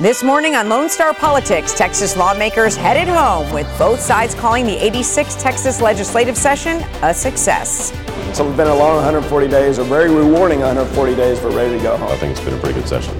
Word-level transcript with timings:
This 0.00 0.22
morning 0.22 0.54
on 0.54 0.68
Lone 0.68 0.88
Star 0.88 1.12
Politics, 1.12 1.74
Texas 1.74 2.16
lawmakers 2.16 2.76
headed 2.76 3.08
home 3.08 3.52
with 3.52 3.66
both 3.76 3.98
sides 3.98 4.32
calling 4.32 4.64
the 4.64 4.76
86th 4.76 5.42
Texas 5.42 5.80
legislative 5.80 6.36
session 6.36 6.84
a 7.02 7.12
success. 7.12 7.90
So 8.32 8.46
it's 8.46 8.56
been 8.56 8.68
a 8.68 8.76
long 8.76 8.94
140 8.94 9.48
days, 9.48 9.78
a 9.78 9.82
very 9.82 10.08
rewarding 10.08 10.60
140 10.60 11.16
days. 11.16 11.42
We're 11.42 11.50
ready 11.50 11.78
to 11.78 11.82
go 11.82 11.96
home. 11.96 12.12
I 12.12 12.16
think 12.16 12.30
it's 12.30 12.40
been 12.40 12.54
a 12.54 12.60
pretty 12.60 12.78
good 12.78 12.88
session. 12.88 13.12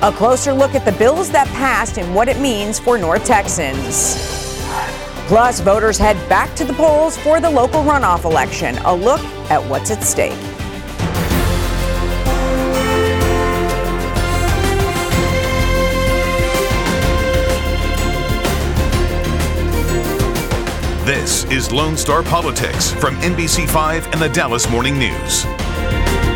A 0.00 0.10
closer 0.10 0.54
look 0.54 0.74
at 0.74 0.86
the 0.86 0.92
bills 0.92 1.30
that 1.32 1.46
passed 1.48 1.98
and 1.98 2.14
what 2.14 2.26
it 2.26 2.40
means 2.40 2.78
for 2.78 2.96
North 2.96 3.26
Texans. 3.26 4.16
Plus, 5.28 5.60
voters 5.60 5.98
head 5.98 6.16
back 6.26 6.54
to 6.56 6.64
the 6.64 6.72
polls 6.72 7.18
for 7.18 7.38
the 7.38 7.50
local 7.50 7.82
runoff 7.82 8.24
election. 8.24 8.78
A 8.86 8.96
look 8.96 9.20
at 9.50 9.62
what's 9.68 9.90
at 9.90 10.02
stake. 10.02 10.51
This 21.12 21.44
is 21.50 21.70
Lone 21.70 21.94
Star 21.94 22.22
Politics 22.22 22.90
from 22.92 23.16
NBC5 23.16 24.12
and 24.12 24.14
the 24.14 24.30
Dallas 24.30 24.70
Morning 24.70 24.98
News. 24.98 25.44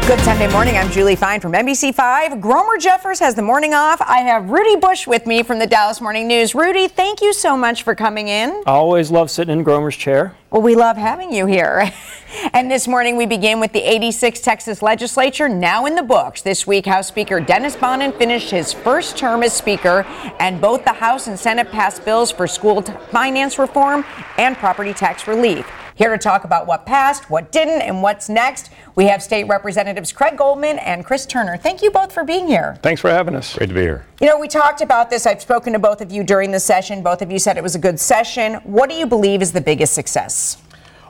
Good 0.07 0.21
Sunday 0.21 0.53
morning. 0.53 0.77
I'm 0.77 0.91
Julie 0.91 1.17
Fine 1.17 1.41
from 1.41 1.53
NBC5. 1.53 2.43
Gromer 2.43 2.79
Jeffers 2.79 3.19
has 3.21 3.35
the 3.35 3.41
morning 3.41 3.73
off. 3.73 4.03
I 4.03 4.19
have 4.19 4.51
Rudy 4.51 4.77
Bush 4.77 5.07
with 5.07 5.25
me 5.25 5.43
from 5.43 5.59
the 5.61 5.67
Dallas 5.67 6.03
Morning 6.03 6.29
News. 6.29 6.55
Rudy, 6.55 6.89
thank 6.89 7.23
you 7.23 7.33
so 7.33 7.57
much 7.57 7.85
for 7.85 7.95
coming 7.95 8.29
in. 8.29 8.51
I 8.67 8.73
always 8.73 9.11
love 9.11 9.31
sitting 9.31 9.59
in 9.59 9.65
Gromer's 9.65 9.97
chair. 9.97 10.37
Well, 10.51 10.61
we 10.61 10.75
love 10.75 10.99
having 10.99 11.33
you 11.33 11.47
here. 11.47 11.91
and 12.53 12.71
this 12.71 12.89
morning 12.89 13.17
we 13.17 13.27
begin 13.27 13.61
with 13.61 13.73
the 13.73 13.83
86th 13.83 14.43
Texas 14.43 14.83
legislature 14.83 15.49
now 15.49 15.87
in 15.87 15.95
the 15.95 16.03
books. 16.03 16.43
This 16.43 16.67
week, 16.67 16.87
House 16.87 17.09
Speaker 17.09 17.41
Dennis 17.41 17.77
Bonnen 17.77 18.17
finished 18.17 18.51
his 18.51 18.73
first 18.73 19.17
term 19.17 19.43
as 19.43 19.53
Speaker, 19.53 20.05
and 20.41 20.61
both 20.61 20.85
the 20.85 20.93
House 20.93 21.27
and 21.27 21.39
Senate 21.39 21.71
passed 21.71 22.05
bills 22.05 22.31
for 22.31 22.47
school 22.47 22.83
t- 22.83 22.93
finance 23.11 23.59
reform 23.59 24.05
and 24.39 24.57
property 24.57 24.93
tax 24.93 25.27
relief. 25.27 25.71
Here 25.95 26.11
to 26.11 26.19
talk 26.19 26.45
about 26.45 26.67
what 26.67 26.85
passed, 26.85 27.31
what 27.31 27.51
didn't, 27.53 27.81
and 27.81 28.03
what's 28.03 28.29
next, 28.29 28.71
we 28.97 29.07
have 29.07 29.23
State 29.23 29.45
Representatives 29.45 30.13
Craig 30.13 30.37
Goldman 30.37 30.79
and 30.81 31.07
Chris 31.07 31.25
Turner. 31.25 31.57
Thank 31.57 31.83
you 31.83 31.91
both 31.91 32.13
for 32.13 32.23
being 32.23 32.47
here. 32.47 32.79
Thanks 32.83 33.01
for 33.01 33.09
having 33.09 33.35
us. 33.35 33.57
Great 33.57 33.71
to 33.71 33.75
be 33.75 33.81
here. 33.81 34.05
You 34.21 34.27
know, 34.27 34.39
we 34.39 34.47
talked 34.47 34.83
about 34.83 35.09
this. 35.09 35.25
I've 35.27 35.41
spoken 35.41 35.73
to 35.73 35.79
both 35.79 36.03
of 36.03 36.13
you 36.13 36.23
during 36.23 36.51
the 36.51 36.61
session. 36.61 37.03
Both 37.03 37.23
of 37.23 37.31
you 37.31 37.39
said 37.39 37.57
it 37.57 37.63
was 37.63 37.75
a 37.77 37.79
good 37.79 37.99
session. 37.99 38.55
What 38.65 38.91
do 38.91 38.97
you 38.97 39.07
believe 39.07 39.41
is 39.41 39.53
the 39.53 39.61
biggest 39.63 39.95
success? 39.95 40.59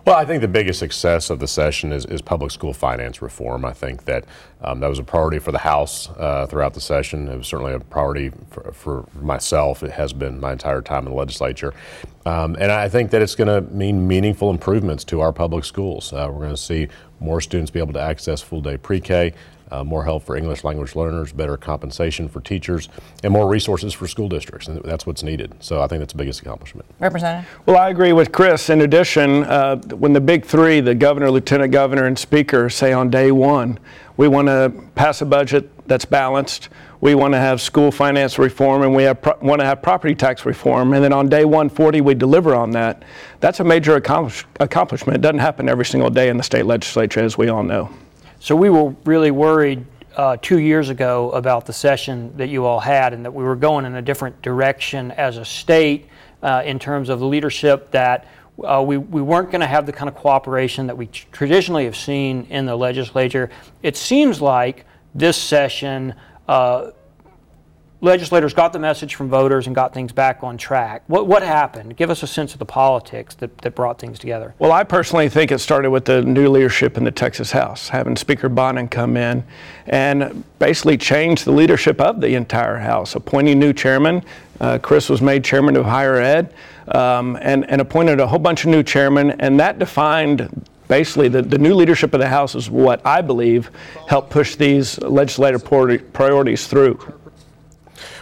Well, 0.07 0.15
I 0.15 0.25
think 0.25 0.41
the 0.41 0.47
biggest 0.47 0.79
success 0.79 1.31
of 1.31 1.41
the 1.41 1.49
session 1.49 1.91
is, 1.91 2.07
is 2.07 2.23
public 2.23 2.53
school 2.53 2.73
finance 2.73 3.21
reform. 3.21 3.65
I 3.65 3.73
think 3.73 4.05
that 4.05 4.25
um, 4.61 4.79
that 4.79 4.87
was 4.87 5.01
a 5.01 5.03
priority 5.03 5.41
for 5.41 5.51
the 5.51 5.59
House 5.59 6.09
uh, 6.11 6.47
throughout 6.47 6.75
the 6.75 6.81
session. 6.81 7.27
It 7.27 7.37
was 7.37 7.49
certainly 7.49 7.73
a 7.73 7.81
priority 7.81 8.31
for, 8.49 8.71
for, 8.71 9.09
myself. 9.21 9.83
It 9.83 9.91
has 9.91 10.13
been 10.13 10.39
my 10.39 10.53
entire 10.53 10.81
time 10.81 11.07
in 11.07 11.11
the 11.11 11.17
legislature. 11.17 11.75
Um, 12.25 12.57
and 12.61 12.71
I 12.71 12.89
think 12.89 13.11
that 13.11 13.21
it's 13.21 13.35
going 13.35 13.49
to 13.49 13.69
mean 13.75 14.07
meaningful 14.07 14.51
improvements 14.51 15.03
to 15.07 15.23
our 15.23 15.33
public 15.33 15.65
schools. 15.65 16.13
Uh, 16.13 16.29
we're 16.31 16.43
going 16.43 16.51
to 16.51 16.57
see 16.57 16.87
more 17.19 17.41
students 17.41 17.73
be 17.73 17.81
able 17.81 17.95
to 17.95 18.01
access 18.01 18.41
full 18.41 18.61
day 18.61 18.77
pre 18.77 19.01
K 19.01 19.35
uh, 19.71 19.83
more 19.85 20.05
help 20.05 20.23
for 20.23 20.37
English 20.37 20.65
language 20.65 20.95
learners, 20.95 21.33
better 21.33 21.57
compensation 21.57 22.29
for 22.29 22.41
teachers, 22.41 22.89
and 23.25 23.33
more 23.33 23.49
resources 23.49 23.93
for 23.93 24.07
school 24.07 24.29
districts. 24.29 24.69
And 24.69 24.83
that's 24.85 25.07
what's 25.07 25.23
needed. 25.23 25.55
So 25.61 25.83
I 25.83 25.87
think 25.87 26.01
that's 26.01 26.13
the 26.13 26.19
biggest 26.19 26.41
accomplishment. 26.41 26.87
Representative? 27.01 27.49
Well, 27.67 27.77
I 27.77 27.91
agree 27.91 28.13
with 28.13 28.33
Chris. 28.33 28.71
In 28.71 28.83
addition, 28.83 29.45
uh, 29.45 29.77
when 29.95 30.13
the 30.13 30.21
big 30.21 30.45
three, 30.45 30.81
the 30.81 30.95
governor, 30.95 31.31
lieutenant 31.31 31.73
governor, 31.73 32.07
and 32.07 32.19
speaker, 32.19 32.71
say 32.71 32.93
on 32.93 33.11
day 33.11 33.33
one, 33.33 33.79
we 34.17 34.29
want 34.29 34.49
to 34.49 34.73
pass 34.95 35.21
a 35.21 35.27
budget 35.27 35.71
that's 35.87 36.05
balanced. 36.05 36.69
We 37.01 37.15
want 37.15 37.35
to 37.35 37.39
have 37.39 37.61
school 37.61 37.93
finance 37.93 38.39
reform 38.39 38.83
and 38.83 38.95
we 38.95 39.03
have 39.03 39.21
pro- 39.21 39.37
want 39.41 39.61
to 39.61 39.67
have 39.67 39.83
property 39.83 40.15
tax 40.15 40.47
reform. 40.47 40.95
And 40.95 41.05
then 41.05 41.13
on 41.13 41.29
day 41.29 41.45
140, 41.45 42.01
we 42.01 42.15
deliver 42.15 42.55
on 42.55 42.71
that. 42.71 43.03
That's 43.41 43.61
a 43.61 43.65
major 43.65 43.97
accomplish- 43.97 44.47
accomplishment. 44.59 45.17
It 45.17 45.21
doesn't 45.21 45.41
happen 45.41 45.69
every 45.69 45.85
single 45.85 46.09
day 46.09 46.31
in 46.31 46.39
the 46.39 46.43
state 46.43 46.65
legislature, 46.65 47.21
as 47.21 47.37
we 47.37 47.49
all 47.49 47.63
know. 47.63 47.91
So 48.47 48.55
we 48.55 48.71
were 48.71 48.95
really 49.05 49.33
worried 49.33 49.85
uh, 50.15 50.37
two 50.41 50.61
years 50.61 50.89
ago 50.89 51.33
about 51.33 51.67
the 51.67 51.73
session 51.73 52.33
that 52.37 52.47
you 52.47 52.65
all 52.65 52.79
had 52.79 53.13
and 53.13 53.25
that 53.25 53.35
we 53.35 53.43
were 53.43 53.57
going 53.57 53.85
in 53.85 53.97
a 53.97 54.03
different 54.03 54.41
direction 54.41 55.11
as 55.11 55.37
a 55.37 55.45
state 55.45 56.07
uh, 56.45 56.63
in 56.65 56.79
terms 56.79 57.09
of 57.09 57.21
leadership 57.21 57.91
that 57.91 58.29
uh, 58.63 58.81
we, 58.87 58.99
we 58.99 59.21
weren't 59.21 59.51
going 59.51 59.63
to 59.63 59.67
have 59.67 59.85
the 59.85 59.93
kind 59.93 60.09
of 60.09 60.15
cooperation 60.15 60.87
that 60.87 60.97
we 60.97 61.09
traditionally 61.09 61.87
have 61.87 61.97
seen 61.97 62.45
in 62.45 62.67
the 62.67 62.77
legislature. 62.77 63.51
It 63.83 63.97
seems 63.97 64.41
like 64.41 64.87
this 65.13 65.37
session 65.37 66.15
uh, 66.47 66.93
legislators 68.01 68.53
got 68.53 68.73
the 68.73 68.79
message 68.79 69.15
from 69.15 69.29
voters 69.29 69.67
and 69.67 69.75
got 69.75 69.95
things 69.95 70.13
back 70.13 70.43
on 70.43 70.59
track. 70.59 71.03
What, 71.07 71.27
what 71.27 71.43
happened? 71.43 71.97
Give 71.97 72.11
us 72.11 72.23
a 72.23 72.27
sense 72.27 72.53
of 72.53 72.59
the 72.59 72.67
politics 72.67 73.35
that, 73.37 73.57
that 73.59 73.75
brought 73.75 73.99
things 73.99 74.19
together. 74.19 74.55
Well, 74.59 74.73
I 74.73 74.85
personally 74.85 75.29
think 75.29 75.51
it 75.51 75.59
started 75.59 75.91
with 75.91 76.05
the 76.05 76.23
new 76.23 76.49
leadership 76.49 76.97
in 76.97 77.05
the 77.05 77.11
Texas 77.11 77.53
House, 77.53 77.89
having 77.89 78.17
Speaker 78.17 78.51
Bonnen 78.51 78.91
come 78.91 79.17
in 79.17 79.45
and 79.87 80.45
basically 80.59 80.99
change 80.99 81.45
the 81.45 81.53
leadership 81.53 82.01
of 82.01 82.21
the 82.21 82.35
entire 82.35 82.77
House, 82.77 83.15
appointing 83.15 83.59
new 83.59 83.73
chairman. 83.73 84.23
Uh, 84.61 84.79
Chris 84.79 85.09
was 85.09 85.23
made 85.23 85.45
chairman 85.45 85.77
of 85.77 85.85
higher 85.85 86.17
ed 86.17 86.53
um, 86.89 87.37
and, 87.41 87.69
and 87.71 87.81
appointed 87.81 88.21
a 88.21 88.27
whole 88.27 88.39
bunch 88.39 88.65
of 88.65 88.71
new 88.71 88.83
chairmen, 88.83 89.33
and 89.33 89.59
that 89.61 89.79
defined 89.79 90.67
basically 90.89 91.29
the, 91.29 91.43
the 91.43 91.59
new 91.59 91.75
leadership 91.75 92.15
of 92.15 92.21
the 92.21 92.29
House 92.29 92.55
is 92.55 92.71
what 92.71 93.05
I 93.05 93.21
believe 93.21 93.71
helped 94.09 94.31
push 94.31 94.55
these 94.57 94.99
legislative 95.01 95.65
priorities 95.65 96.67
through. 96.67 97.16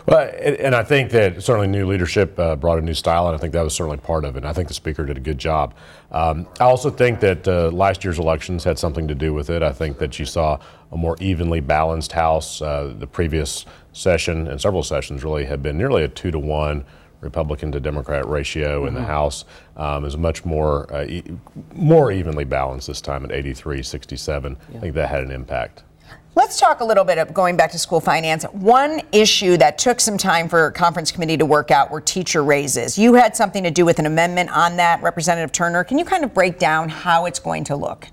Well, 0.07 0.31
and 0.41 0.75
I 0.75 0.85
think 0.85 1.11
that 1.11 1.43
certainly 1.43 1.67
new 1.67 1.87
leadership 1.87 2.39
uh, 2.39 2.57
brought 2.57 2.79
a 2.79 2.83
new 2.83 2.95
style, 2.95 3.27
and 3.27 3.35
I 3.35 3.39
think 3.39 3.53
that 3.53 3.63
was 3.63 3.75
certainly 3.75 3.99
part 3.99 4.25
of 4.25 4.37
it. 4.37 4.45
I 4.45 4.53
think 4.53 4.69
the 4.69 4.75
speaker 4.75 5.05
did 5.05 5.17
a 5.17 5.21
good 5.21 5.39
job. 5.39 5.75
Um, 6.11 6.47
I 6.61 6.65
also 6.65 6.91
think 6.91 7.21
that 7.21 7.47
uh, 7.49 7.71
last 7.71 8.05
year's 8.05 8.19
elections 8.19 8.65
had 8.65 8.79
something 8.79 9.09
to 9.09 9.15
do 9.15 9.35
with 9.35 9.51
it. 9.51 9.63
I 9.63 9.73
think 9.73 9.99
that 9.99 10.19
you 10.19 10.25
saw 10.25 10.59
a 10.93 10.97
more 10.97 11.17
evenly 11.21 11.61
balanced 11.61 12.13
House. 12.13 12.63
Uh, 12.63 12.95
the 12.99 13.07
previous 13.07 13.67
session 13.93 14.49
and 14.49 14.61
several 14.61 14.83
sessions 14.83 15.25
really 15.25 15.45
had 15.45 15.63
been 15.63 15.77
nearly 15.79 16.05
a 16.05 16.09
two 16.09 16.31
to 16.31 16.39
one 16.39 16.85
Republican 17.21 17.73
to 17.73 17.81
Democrat 17.81 18.27
ratio 18.29 18.81
mm-hmm. 18.81 18.89
in 18.89 18.95
the 18.95 19.01
mm-hmm. 19.01 19.09
House. 19.09 19.45
Um, 19.77 20.05
is 20.05 20.17
much 20.17 20.45
more 20.45 20.93
uh, 20.95 21.05
e- 21.07 21.25
more 21.75 22.13
evenly 22.13 22.45
balanced 22.45 22.87
this 22.87 23.01
time 23.01 23.25
at 23.25 23.33
83 23.33 23.83
67. 23.83 24.57
Yeah. 24.71 24.77
I 24.77 24.81
think 24.81 24.95
that 24.95 25.09
had 25.09 25.25
an 25.25 25.33
impact. 25.33 25.83
Let's 26.37 26.59
talk 26.59 26.81
a 26.81 26.85
little 26.85 27.05
bit 27.05 27.19
of 27.19 27.33
going 27.33 27.57
back 27.57 27.71
to 27.73 27.79
school 27.79 28.01
finance. 28.01 28.43
One 28.51 29.03
issue 29.13 29.57
that 29.59 29.79
took 29.79 30.01
some 30.01 30.19
time 30.19 30.49
for 30.49 30.73
conference 30.73 31.13
committee 31.13 31.37
to 31.37 31.47
work 31.47 31.71
out 31.71 31.93
were 31.93 32.01
teacher 32.01 32.43
raises. 32.43 32.99
You 32.99 33.15
had 33.15 33.37
something 33.37 33.63
to 33.63 33.71
do 33.71 33.85
with 33.85 34.01
an 34.01 34.07
amendment 34.07 34.51
on 34.51 34.77
that, 34.79 35.01
Representative 35.01 35.53
Turner. 35.53 35.85
Can 35.85 35.97
you 35.97 36.05
kind 36.05 36.25
of 36.25 36.35
break 36.35 36.59
down 36.59 36.89
how 36.89 37.27
it's 37.27 37.39
going 37.39 37.63
to 37.65 37.77
look? 37.77 38.09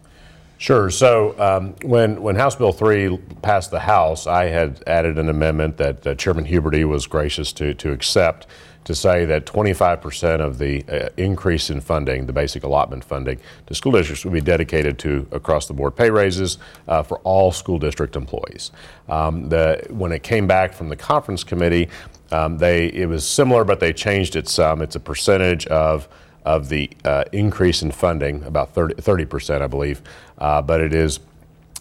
Sure. 0.60 0.92
So 0.92 1.34
um, 1.40 1.74
when 1.82 2.22
when 2.22 2.36
House 2.36 2.56
Bill 2.56 2.72
three 2.72 3.18
passed 3.42 3.72
the 3.72 3.80
House, 3.80 4.28
I 4.28 4.46
had 4.46 4.84
added 4.86 5.18
an 5.18 5.28
amendment 5.28 5.78
that 5.78 6.06
uh, 6.06 6.14
Chairman 6.14 6.46
Huberty 6.46 6.88
was 6.88 7.08
gracious 7.08 7.52
to 7.54 7.74
to 7.74 7.92
accept 7.92 8.46
to 8.84 8.96
say 8.96 9.26
that 9.26 9.46
25% 9.46 10.42
of 10.42 10.58
the 10.58 10.84
uh, 10.90 11.10
increase 11.18 11.70
in 11.70 11.82
funding, 11.82 12.26
the 12.26 12.34
basic 12.34 12.64
allotment 12.64 13.04
funding, 13.04 13.40
to 13.68 13.76
school 13.76 13.92
districts 13.92 14.26
would 14.26 14.34
be 14.34 14.42
dedicated 14.42 14.98
to 15.00 15.28
across 15.32 15.68
the 15.68 15.74
board 15.74 15.96
pay 15.96 16.10
raises 16.10 16.58
uh, 16.88 17.04
for 17.04 17.20
all 17.20 17.52
school 17.52 17.78
district 17.78 18.16
employees. 18.16 18.72
Um, 19.08 19.50
the, 19.50 19.86
when 19.90 20.12
it 20.12 20.24
came 20.24 20.48
back 20.48 20.74
from 20.74 20.90
the 20.90 20.96
conference 20.96 21.44
committee, 21.44 21.90
um, 22.32 22.58
they 22.58 22.88
it 22.88 23.08
was 23.08 23.28
similar, 23.28 23.64
but 23.64 23.80
they 23.80 23.94
changed 23.94 24.36
it 24.36 24.48
some. 24.48 24.82
It's 24.82 24.96
a 24.96 25.00
percentage 25.00 25.68
of 25.68 26.08
of 26.44 26.70
the 26.70 26.90
uh, 27.06 27.24
increase 27.32 27.84
in 27.84 27.92
funding, 27.92 28.44
about 28.44 28.74
30 28.74 29.26
percent, 29.26 29.62
I 29.62 29.68
believe, 29.68 30.02
uh, 30.38 30.62
but 30.62 30.82
it 30.82 30.94
is 30.94 31.20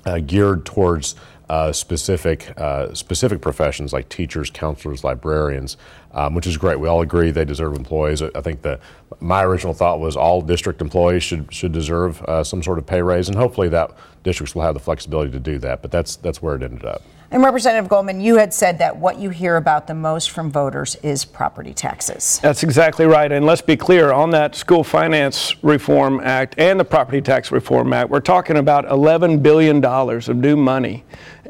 uh, 0.04 0.18
geared 0.18 0.66
towards 0.66 1.14
uh, 1.48 1.72
specific 1.72 2.52
uh, 2.58 2.94
specific 2.94 3.40
professions 3.40 3.92
like 3.92 4.08
teachers, 4.08 4.50
counselors, 4.50 5.02
librarians, 5.02 5.76
um, 6.12 6.34
which 6.34 6.46
is 6.46 6.56
great. 6.56 6.78
We 6.80 6.88
all 6.88 7.02
agree 7.02 7.30
they 7.30 7.44
deserve 7.44 7.76
employees. 7.76 8.22
I 8.22 8.40
think 8.40 8.62
that 8.62 8.80
my 9.20 9.42
original 9.44 9.74
thought 9.74 10.00
was 10.00 10.16
all 10.16 10.42
district 10.42 10.80
employees 10.80 11.22
should 11.22 11.52
should 11.52 11.72
deserve 11.72 12.22
uh, 12.22 12.44
some 12.44 12.62
sort 12.62 12.78
of 12.78 12.86
pay 12.86 13.02
raise, 13.02 13.28
and 13.28 13.36
hopefully 13.36 13.68
that 13.68 13.92
districts 14.22 14.54
will 14.54 14.62
have 14.62 14.74
the 14.74 14.80
flexibility 14.80 15.30
to 15.32 15.40
do 15.40 15.58
that. 15.58 15.82
But 15.82 15.90
that's 15.90 16.16
that's 16.16 16.42
where 16.42 16.56
it 16.56 16.62
ended 16.62 16.84
up. 16.84 17.02
And 17.32 17.44
Representative 17.44 17.88
Goldman, 17.88 18.20
you 18.20 18.38
had 18.38 18.52
said 18.52 18.78
that 18.78 18.96
what 18.96 19.16
you 19.20 19.30
hear 19.30 19.56
about 19.56 19.86
the 19.86 19.94
most 19.94 20.30
from 20.30 20.50
voters 20.50 20.96
is 20.96 21.24
property 21.24 21.72
taxes. 21.72 22.40
That's 22.42 22.64
exactly 22.64 23.06
right. 23.06 23.30
And 23.30 23.46
let's 23.46 23.62
be 23.62 23.76
clear 23.76 24.10
on 24.10 24.30
that 24.30 24.56
School 24.56 24.82
Finance 24.82 25.54
Reform 25.62 26.18
Act 26.24 26.56
and 26.58 26.80
the 26.80 26.84
Property 26.84 27.20
Tax 27.20 27.52
Reform 27.52 27.92
Act, 27.92 28.10
we're 28.10 28.18
talking 28.18 28.56
about 28.56 28.84
$11 28.86 29.44
billion 29.44 29.84
of 29.84 30.36
new 30.36 30.56
money 30.56 31.04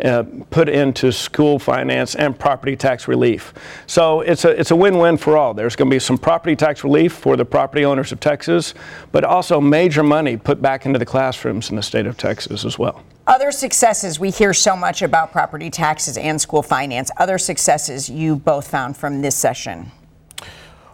uh, 0.05 0.25
put 0.51 0.69
into 0.69 1.13
school 1.13 1.59
finance 1.59 2.15
and 2.15 2.39
property 2.39 2.77
tax 2.77 3.09
relief. 3.09 3.53
So 3.87 4.21
it's 4.21 4.45
a, 4.45 4.59
it's 4.59 4.71
a 4.71 4.77
win 4.77 4.99
win 4.99 5.17
for 5.17 5.37
all. 5.37 5.55
There's 5.55 5.77
going 5.77 5.91
to 5.91 5.95
be 5.95 6.01
some 6.01 6.19
property 6.19 6.57
tax 6.57 6.85
relief 6.85 7.13
for 7.13 7.37
the 7.37 7.45
property 7.45 7.85
owners 7.85 8.13
of 8.13 8.21
Texas, 8.21 8.75
but 9.13 9.25
also 9.25 9.61
major 9.61 10.03
money 10.03 10.37
put 10.37 10.61
back 10.63 10.87
into 10.87 10.99
the 10.99 11.07
classrooms 11.07 11.71
in 11.71 11.77
the 11.77 11.83
state 11.83 12.07
of 12.07 12.17
Texas 12.17 12.65
as 12.65 12.79
well. 12.79 13.03
Other 13.27 13.53
successes, 13.53 14.19
we 14.19 14.31
hear 14.31 14.53
so 14.53 14.75
much 14.75 15.03
about 15.03 15.31
property 15.31 15.71
taxes 15.71 16.17
and 16.17 16.41
school 16.41 16.63
finance. 16.63 17.11
Other 17.17 17.39
successes 17.39 18.09
you 18.09 18.37
both 18.37 18.67
found 18.67 18.97
from 18.97 19.23
this 19.23 19.37
session? 19.37 19.93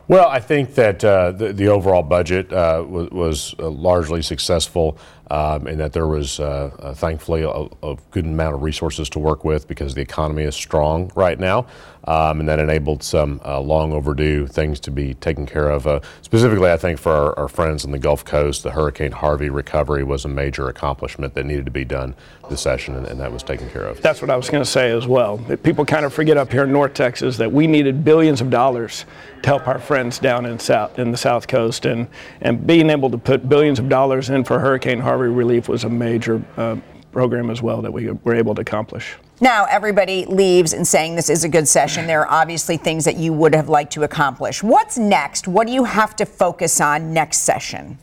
Well, 0.08 0.28
I 0.28 0.38
think 0.38 0.74
that 0.74 1.04
uh, 1.04 1.32
the, 1.32 1.52
the, 1.52 1.66
overall 1.66 2.02
budget 2.02 2.52
uh, 2.52 2.84
was, 2.86 3.10
was 3.10 3.54
uh, 3.58 3.68
largely 3.68 4.22
successful 4.22 4.98
um, 5.30 5.66
and 5.66 5.80
that 5.80 5.92
there 5.92 6.06
was, 6.06 6.38
uh, 6.38 6.70
uh, 6.78 6.94
thankfully, 6.94 7.42
a, 7.42 7.48
a, 7.86 7.96
good 8.12 8.24
amount 8.24 8.54
of 8.54 8.62
resources 8.62 9.08
to 9.10 9.18
work 9.18 9.44
with 9.44 9.66
because 9.66 9.94
the 9.94 10.00
economy 10.00 10.44
is 10.44 10.54
strong 10.54 11.10
right 11.16 11.38
now. 11.38 11.66
Um, 12.04 12.38
and 12.38 12.48
that 12.48 12.60
enabled 12.60 13.02
some 13.02 13.40
uh, 13.44 13.58
long 13.60 13.92
overdue 13.92 14.46
things 14.46 14.78
to 14.80 14.92
be 14.92 15.14
taken 15.14 15.44
care 15.44 15.68
of. 15.68 15.88
Uh, 15.88 15.98
specifically, 16.22 16.70
I 16.70 16.76
think 16.76 17.00
for 17.00 17.10
our, 17.10 17.36
our, 17.36 17.48
friends 17.48 17.84
in 17.84 17.90
the 17.90 17.98
Gulf 17.98 18.24
Coast, 18.24 18.62
the 18.62 18.70
Hurricane 18.70 19.10
Harvey 19.10 19.50
recovery 19.50 20.04
was 20.04 20.24
a 20.24 20.28
major 20.28 20.68
accomplishment 20.68 21.34
that 21.34 21.44
needed 21.46 21.64
to 21.64 21.72
be 21.72 21.84
done 21.84 22.14
this 22.48 22.60
session, 22.60 22.94
and, 22.94 23.06
and 23.06 23.18
that 23.18 23.32
was 23.32 23.42
taken 23.42 23.68
care 23.70 23.82
of. 23.82 24.00
That's 24.02 24.22
what 24.22 24.30
I 24.30 24.36
was 24.36 24.48
going 24.48 24.62
to 24.62 24.70
say 24.70 24.92
as 24.92 25.08
well. 25.08 25.38
People 25.64 25.84
kind 25.84 26.06
of 26.06 26.14
forget 26.14 26.36
up 26.36 26.52
here 26.52 26.62
in 26.62 26.70
North 26.70 26.94
Texas 26.94 27.38
that 27.38 27.50
we 27.50 27.66
needed 27.66 28.04
billions 28.04 28.40
of 28.40 28.50
dollars 28.50 29.04
to 29.42 29.48
help 29.48 29.66
our 29.66 29.80
friends 29.80 30.20
down 30.20 30.46
in 30.46 30.60
south 30.60 31.00
in 31.00 31.10
the 31.10 31.16
South 31.16 31.48
Coast, 31.48 31.86
and 31.86 32.06
and 32.40 32.64
being 32.64 32.88
able 32.88 33.10
to 33.10 33.18
put 33.18 33.48
billions 33.48 33.80
of 33.80 33.88
dollars 33.88 34.30
in 34.30 34.44
for 34.44 34.60
Hurricane 34.60 35.00
Harvey 35.00 35.15
relief 35.18 35.68
was 35.68 35.84
a 35.84 35.88
major 35.88 36.42
uh, 36.56 36.76
program 37.12 37.50
as 37.50 37.62
well 37.62 37.82
that 37.82 37.92
we 37.92 38.10
were 38.10 38.34
able 38.34 38.54
to 38.54 38.60
accomplish. 38.60 39.16
Now, 39.40 39.66
everybody 39.66 40.24
leaves 40.24 40.72
and 40.72 40.86
saying 40.86 41.14
this 41.14 41.28
is 41.28 41.44
a 41.44 41.48
good 41.48 41.68
session. 41.68 42.06
There 42.06 42.22
are 42.26 42.40
obviously 42.42 42.76
things 42.78 43.04
that 43.04 43.16
you 43.16 43.32
would 43.34 43.54
have 43.54 43.68
liked 43.68 43.92
to 43.92 44.02
accomplish. 44.02 44.62
What's 44.62 44.96
next? 44.96 45.46
What 45.46 45.66
do 45.66 45.72
you 45.72 45.84
have 45.84 46.16
to 46.16 46.24
focus 46.26 46.80
on 46.80 47.12
next 47.12 47.38
session? 47.38 47.98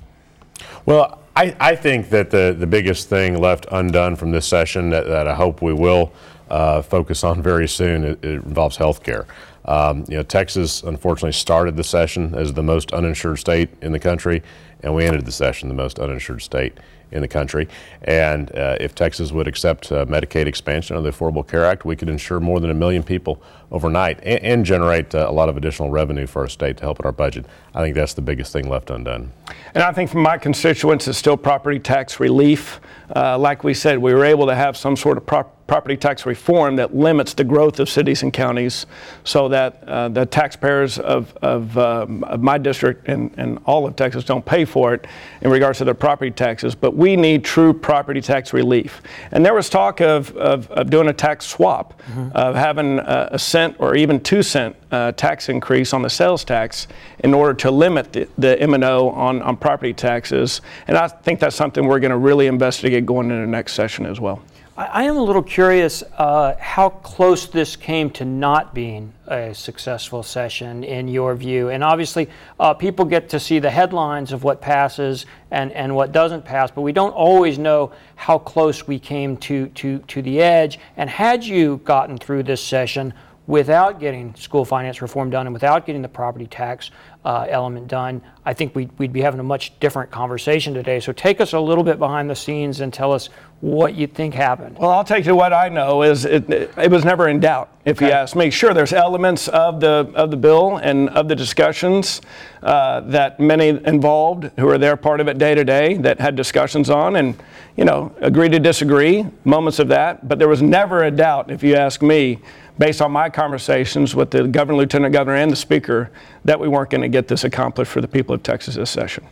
Well, 0.86 1.20
I, 1.36 1.56
I 1.60 1.76
think 1.76 2.10
that 2.10 2.30
the, 2.30 2.56
the 2.58 2.68
biggest 2.68 3.10
thing 3.10 3.40
left 3.40 3.66
undone 3.72 4.16
from 4.16 4.32
this 4.32 4.46
session 4.46 4.92
that, 4.92 5.08
that 5.08 5.28
I 5.28 5.34
hope 5.34 5.64
we 5.64 5.74
will 5.74 6.12
uh, 6.50 6.84
focus 6.84 7.24
on 7.24 7.42
very 7.42 7.68
soon 7.68 8.04
it, 8.04 8.24
it 8.24 8.44
involves 8.44 8.78
health 8.78 9.02
care. 9.02 9.26
Um, 9.66 10.06
you 10.08 10.18
know, 10.18 10.24
Texas 10.24 10.84
unfortunately 10.84 11.32
started 11.32 11.76
the 11.76 11.84
session 11.84 12.36
as 12.36 12.54
the 12.54 12.62
most 12.62 12.94
uninsured 12.94 13.40
state 13.40 13.70
in 13.82 13.92
the 13.92 14.00
country, 14.00 14.44
and 14.82 14.94
we 14.94 15.06
ended 15.06 15.26
the 15.26 15.32
session 15.32 15.70
the 15.70 15.76
most 15.76 16.00
uninsured 16.00 16.42
state 16.42 16.78
in 17.14 17.22
the 17.22 17.28
country. 17.28 17.68
And 18.02 18.54
uh, 18.56 18.78
if 18.80 18.94
Texas 18.94 19.32
would 19.32 19.48
accept 19.48 19.92
uh, 19.92 20.06
Medicaid 20.06 20.48
expansion 20.48 20.98
of 20.98 21.04
the 21.04 21.12
Affordable 21.12 21.48
Care 21.48 21.64
Act, 21.64 21.86
we 21.86 21.96
could 21.96 22.10
insure 22.10 22.40
more 22.40 22.60
than 22.60 22.70
a 22.70 22.74
million 22.74 23.04
people 23.04 23.42
overnight 23.72 24.20
and, 24.24 24.44
and 24.44 24.66
generate 24.66 25.16
uh, 25.16 25.26
a 25.30 25.32
lot 25.32 25.48
of 25.48 25.56
additional 25.56 25.90
revenue 25.90 26.28
for 26.28 26.42
our 26.42 26.50
state 26.50 26.78
to 26.78 26.84
help 26.84 27.00
in 27.00 27.06
our 27.06 27.12
budget. 27.12 27.46
I 27.74 27.82
think 27.82 27.96
that's 27.96 28.14
the 28.14 28.22
biggest 28.22 28.52
thing 28.52 28.68
left 28.68 28.90
undone. 28.90 29.32
And 29.74 29.84
I 29.84 29.92
think 29.94 30.10
for 30.10 30.18
my 30.18 30.38
constituents, 30.38 31.08
it's 31.08 31.18
still 31.18 31.38
property 31.38 31.80
tax 31.80 32.20
relief. 32.20 32.82
Uh, 33.16 33.38
like 33.38 33.64
we 33.64 33.74
said, 33.74 33.98
we 34.00 34.14
were 34.14 34.26
able 34.26 34.48
to 34.48 34.56
have 34.56 34.76
some 34.76 34.96
sort 34.96 35.18
of 35.18 35.26
property 35.26 35.63
property 35.74 35.98
tax 35.98 36.28
reform 36.28 36.76
that 36.76 36.96
limits 36.96 37.34
the 37.34 37.44
growth 37.44 37.80
of 37.80 37.90
cities 37.90 38.22
and 38.22 38.32
counties 38.32 38.86
so 39.24 39.48
that 39.48 39.84
uh, 39.88 40.08
the 40.08 40.24
taxpayers 40.24 41.00
of, 41.00 41.36
of, 41.38 41.76
um, 41.80 42.24
of, 42.26 42.44
my 42.44 42.60
district 42.60 43.10
and, 43.10 43.34
and 43.38 43.58
all 43.66 43.88
of 43.88 43.96
Texas 43.96 44.24
don't 44.24 44.46
pay 44.46 44.66
for 44.66 44.94
it 44.94 45.08
in 45.42 45.50
regards 45.50 45.80
to 45.80 45.84
their 45.84 45.96
property 45.96 46.30
taxes. 46.30 46.76
But 46.76 46.96
we 46.96 47.16
need 47.16 47.44
true 47.44 47.74
property 47.74 48.22
tax 48.22 48.54
relief. 48.54 49.02
And 49.32 49.44
there 49.44 49.56
was 49.56 49.68
talk 49.68 50.00
of, 50.00 50.38
of, 50.38 50.70
of 50.70 50.92
doing 50.92 51.08
a 51.08 51.14
tax 51.14 51.48
swap, 51.48 52.00
mm-hmm. 52.04 52.30
of 52.36 52.54
having 52.54 53.00
a, 53.00 53.30
a, 53.32 53.40
cent 53.40 53.76
or 53.80 53.96
even 53.96 54.20
two 54.20 54.44
cent 54.44 54.76
uh, 54.92 55.14
tax 55.14 55.50
increase 55.50 55.92
on 55.92 56.04
the 56.04 56.10
sales 56.10 56.44
tax 56.46 56.88
in 57.24 57.34
order 57.34 57.56
to 57.56 57.72
limit 57.72 58.14
the, 58.14 58.30
the 58.38 58.62
M&O 58.62 59.10
on, 59.10 59.42
on 59.42 59.58
property 59.58 59.92
taxes. 59.94 60.62
And 60.86 60.96
I 60.96 61.08
think 61.08 61.40
that's 61.40 61.56
something 61.56 61.88
we're 61.88 62.00
going 62.00 62.12
to 62.12 62.18
really 62.18 62.46
investigate 62.46 63.08
going 63.08 63.32
into 63.32 63.42
the 63.42 63.52
next 63.52 63.74
session 63.74 64.06
as 64.06 64.20
well. 64.20 64.44
I 64.76 65.04
am 65.04 65.18
a 65.18 65.22
little 65.22 65.44
curious 65.44 66.02
uh, 66.18 66.56
how 66.60 66.90
close 66.90 67.46
this 67.46 67.76
came 67.76 68.10
to 68.12 68.26
not 68.26 68.74
being 68.74 69.14
a 69.28 69.54
successful 69.54 70.24
session 70.24 70.84
in 70.84 71.08
your 71.08 71.36
view. 71.36 71.70
And 71.70 71.84
obviously, 71.84 72.28
uh, 72.60 72.74
people 72.74 73.06
get 73.06 73.30
to 73.30 73.40
see 73.40 73.60
the 73.60 73.70
headlines 73.70 74.32
of 74.32 74.44
what 74.44 74.62
passes 74.62 75.28
and, 75.52 75.72
and 75.74 75.96
what 75.96 76.12
doesn't 76.12 76.44
pass, 76.44 76.72
but 76.72 76.82
we 76.82 76.92
don't 76.92 77.12
always 77.12 77.60
know 77.60 77.92
how 78.16 78.40
close 78.40 78.88
we 78.88 78.98
came 78.98 79.38
to, 79.38 79.68
to, 79.68 80.00
to 80.00 80.24
the 80.24 80.42
edge. 80.42 80.80
And 80.98 81.08
had 81.08 81.44
you 81.44 81.80
gotten 81.86 82.18
through 82.18 82.42
this 82.42 82.64
session, 82.64 83.14
without 83.46 84.00
getting 84.00 84.34
school 84.36 84.64
finance 84.64 85.02
reform 85.02 85.30
done 85.30 85.46
and 85.46 85.54
without 85.54 85.86
getting 85.86 86.02
the 86.02 86.08
property 86.08 86.48
tax 86.48 86.92
uh, 87.26 87.46
element 87.50 87.88
done, 87.88 88.22
I 88.46 88.54
think 88.54 88.76
we'd, 88.76 88.90
we'd 88.98 89.14
be 89.14 89.22
having 89.22 89.40
a 89.40 89.44
much 89.44 89.80
different 89.80 90.12
conversation 90.12 90.74
today. 90.74 91.00
So 91.00 91.14
take 91.14 91.40
us 91.40 91.54
a 91.54 91.60
little 91.60 91.84
bit 91.84 91.98
behind 91.98 92.30
the 92.30 92.36
scenes 92.36 92.82
and 92.82 92.94
tell 92.94 93.14
us 93.14 93.30
what 93.62 93.96
you 93.96 94.08
think 94.08 94.34
happened. 94.34 94.78
Well, 94.78 94.90
I'll 94.90 95.06
take 95.06 95.26
you 95.26 95.34
what 95.34 95.54
I 95.54 95.70
know 95.70 96.04
is 96.04 96.26
it, 96.26 96.50
it 96.50 96.92
was 96.92 97.06
never 97.06 97.30
in 97.30 97.40
doubt. 97.40 97.70
If 97.86 97.98
okay. 97.98 98.08
you 98.08 98.12
ask 98.12 98.36
me, 98.36 98.50
sure, 98.50 98.74
there's 98.74 98.92
elements 98.92 99.48
of 99.48 99.80
the 99.80 100.12
of 100.16 100.32
the 100.32 100.38
bill 100.38 100.78
and 100.78 101.10
of 101.12 101.30
the 101.30 101.36
discussions 101.36 102.22
uh, 102.62 103.00
that 103.02 103.40
many 103.40 103.70
involved 103.70 104.52
who 104.58 104.68
are 104.68 104.78
there 104.78 104.98
part 104.98 105.22
of 105.22 105.30
it 105.30 105.38
day 105.38 105.56
to 105.56 105.64
day 105.64 105.96
that 105.96 106.20
had 106.20 106.36
discussions 106.36 106.90
on 106.90 107.16
and 107.16 107.42
you 107.78 107.86
know 107.86 108.14
agree 108.20 108.50
to 108.50 108.60
disagree, 108.60 109.26
moments 109.46 109.80
of 109.80 109.88
that. 109.90 110.28
But 110.28 110.40
there 110.40 110.50
was 110.50 110.62
never 110.62 111.04
a 111.04 111.12
doubt, 111.12 111.50
if 111.50 111.64
you 111.64 111.76
ask 111.76 112.02
me, 112.02 112.40
based 112.78 113.02
on 113.02 113.12
my 113.12 113.30
conversations 113.30 114.16
with 114.16 114.32
the 114.32 114.48
governor, 114.48 114.78
lieutenant 114.78 115.14
governor, 115.14 115.38
and 115.38 115.52
the 115.52 115.56
speaker, 115.56 116.12
that 116.46 116.60
we 116.60 116.68
weren't 116.68 116.90
going 116.90 117.02
to 117.02 117.10
get 117.10 117.28
this 117.28 117.44
accomplished 117.44 117.92
for 117.92 118.02
the 118.02 118.08
people 118.08 118.34
of 118.34 118.44
Texas 118.44 118.76
this 118.76 118.90
session. 118.90 119.26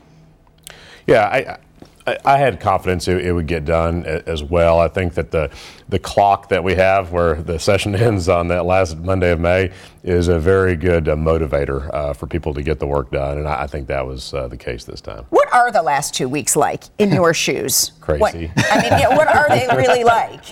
Yeah, 1.07 1.57
I, 2.05 2.17
I, 2.25 2.37
had 2.37 2.59
confidence 2.59 3.07
it, 3.07 3.25
it, 3.25 3.31
would 3.31 3.47
get 3.47 3.65
done 3.65 4.05
as 4.05 4.43
well. 4.43 4.79
I 4.79 4.87
think 4.87 5.13
that 5.15 5.31
the 5.31 5.51
the 5.89 5.99
clock 5.99 6.49
that 6.49 6.63
we 6.63 6.75
have, 6.75 7.11
where 7.11 7.35
the 7.35 7.59
session 7.59 7.95
ends 8.07 8.29
on 8.29 8.47
that 8.49 8.65
last 8.65 8.97
Monday 8.97 9.31
of 9.31 9.39
May, 9.39 9.71
is 10.03 10.27
a 10.27 10.39
very 10.39 10.75
good 10.75 11.09
uh, 11.09 11.15
motivator 11.15 11.93
uh, 11.93 12.13
for 12.13 12.27
people 12.27 12.53
to 12.53 12.63
get 12.63 12.79
the 12.79 12.87
work 12.87 13.11
done, 13.11 13.39
and 13.39 13.47
I, 13.47 13.63
I 13.63 13.67
think 13.67 13.87
that 13.87 14.05
was 14.05 14.33
uh, 14.33 14.47
the 14.47 14.57
case 14.57 14.83
this 14.83 15.01
time. 15.01 15.25
What 15.29 15.51
are 15.53 15.71
the 15.71 15.81
last 15.81 16.13
two 16.13 16.29
weeks 16.29 16.55
like 16.55 16.83
in 16.97 17.11
your 17.11 17.33
shoes? 17.45 17.91
Crazy. 17.99 18.19
What, 18.53 18.71
I 18.71 18.81
mean, 18.81 18.99
yeah, 18.99 19.15
what 19.15 19.27
are 19.27 19.49
they 19.49 19.67
really 19.75 20.03
like? 20.05 20.43